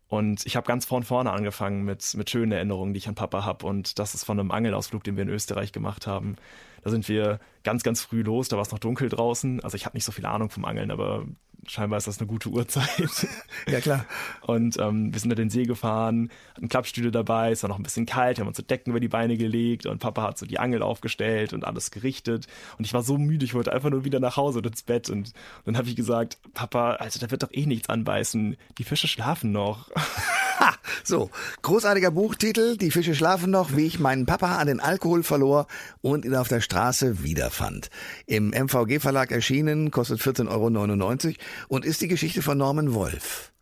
Und 0.06 0.44
ich 0.44 0.54
habe 0.54 0.66
ganz 0.66 0.84
von 0.84 1.02
vorne 1.02 1.32
angefangen 1.32 1.82
mit, 1.82 2.14
mit 2.14 2.28
schönen 2.28 2.52
Erinnerungen, 2.52 2.92
die 2.92 2.98
ich 2.98 3.08
an 3.08 3.14
Papa 3.14 3.46
habe. 3.46 3.64
Und 3.64 3.98
das 3.98 4.12
ist 4.12 4.24
von 4.24 4.38
einem 4.38 4.50
Angelausflug, 4.50 5.02
den 5.02 5.16
wir 5.16 5.22
in 5.22 5.30
Österreich 5.30 5.72
gemacht 5.72 6.06
haben. 6.06 6.36
Da 6.82 6.90
sind 6.90 7.08
wir 7.08 7.40
ganz, 7.62 7.82
ganz 7.82 8.02
früh 8.02 8.22
los, 8.22 8.48
da 8.48 8.56
war 8.56 8.62
es 8.62 8.72
noch 8.72 8.78
dunkel 8.78 9.08
draußen. 9.08 9.60
Also 9.62 9.76
ich 9.76 9.86
habe 9.86 9.96
nicht 9.96 10.04
so 10.04 10.12
viel 10.12 10.26
Ahnung 10.26 10.50
vom 10.50 10.64
Angeln, 10.64 10.90
aber 10.90 11.26
scheinbar 11.66 11.98
ist 11.98 12.06
das 12.06 12.18
eine 12.18 12.26
gute 12.26 12.48
Uhrzeit. 12.48 13.26
Ja, 13.68 13.80
klar. 13.80 14.06
Und 14.40 14.78
ähm, 14.78 15.12
wir 15.12 15.20
sind 15.20 15.30
da 15.30 15.34
den 15.34 15.50
See 15.50 15.64
gefahren, 15.64 16.30
hatten 16.54 16.68
Klappstühle 16.68 17.10
dabei, 17.10 17.52
es 17.52 17.62
war 17.62 17.68
noch 17.68 17.78
ein 17.78 17.82
bisschen 17.82 18.06
kalt, 18.06 18.38
wir 18.38 18.42
haben 18.42 18.48
uns 18.48 18.56
so 18.56 18.62
Decken 18.62 18.90
über 18.90 19.00
die 19.00 19.08
Beine 19.08 19.36
gelegt 19.36 19.86
und 19.86 19.98
Papa 19.98 20.22
hat 20.22 20.38
so 20.38 20.46
die 20.46 20.58
Angel 20.58 20.82
aufgestellt 20.82 21.52
und 21.52 21.64
alles 21.64 21.90
gerichtet. 21.90 22.46
Und 22.78 22.86
ich 22.86 22.94
war 22.94 23.02
so 23.02 23.18
müde, 23.18 23.44
ich 23.44 23.54
wollte 23.54 23.72
einfach 23.72 23.90
nur 23.90 24.04
wieder 24.04 24.20
nach 24.20 24.36
Hause 24.36 24.58
und 24.58 24.66
ins 24.66 24.82
Bett. 24.82 25.10
Und, 25.10 25.28
und 25.28 25.34
dann 25.66 25.76
habe 25.76 25.88
ich 25.88 25.96
gesagt, 25.96 26.38
Papa, 26.54 26.92
also 26.92 27.20
da 27.20 27.30
wird 27.30 27.42
doch 27.42 27.52
eh 27.52 27.66
nichts 27.66 27.88
anbeißen. 27.88 28.56
Die 28.78 28.84
Fische 28.84 29.08
schlafen 29.08 29.52
noch. 29.52 29.90
So, 31.04 31.30
großartiger 31.62 32.10
Buchtitel, 32.10 32.76
Die 32.76 32.90
Fische 32.90 33.14
schlafen 33.14 33.50
noch, 33.50 33.76
wie 33.76 33.86
ich 33.86 33.98
meinen 33.98 34.26
Papa 34.26 34.56
an 34.56 34.66
den 34.66 34.80
Alkohol 34.80 35.22
verlor 35.22 35.66
und 36.00 36.24
ihn 36.24 36.34
auf 36.34 36.48
der 36.48 36.60
Straße 36.60 37.22
wiederfand. 37.22 37.90
Im 38.26 38.50
MVG 38.50 39.00
Verlag 39.00 39.30
erschienen, 39.30 39.90
kostet 39.90 40.20
14,99 40.20 41.26
Euro 41.26 41.34
und 41.68 41.84
ist 41.84 42.00
die 42.00 42.08
Geschichte 42.08 42.42
von 42.42 42.58
Norman 42.58 42.94
Wolf. 42.94 43.52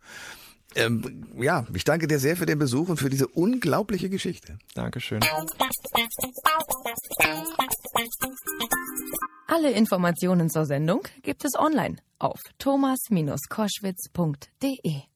Ähm, 0.75 1.25
ja, 1.35 1.65
ich 1.73 1.83
danke 1.83 2.05
dir 2.07 2.19
sehr 2.19 2.37
für 2.37 2.45
den 2.45 2.59
Besuch 2.59 2.89
und 2.89 2.97
für 2.97 3.09
diese 3.09 3.27
unglaubliche 3.27 4.07
Geschichte. 4.09 4.59
Dankeschön. 4.75 5.19
Alle 9.47 9.71
Informationen 9.71 10.51
zur 10.51 10.65
Sendung 10.65 11.01
gibt 11.23 11.43
es 11.43 11.55
online 11.55 11.95
auf 12.19 12.39
thomas-koschwitz.de. 12.59 15.08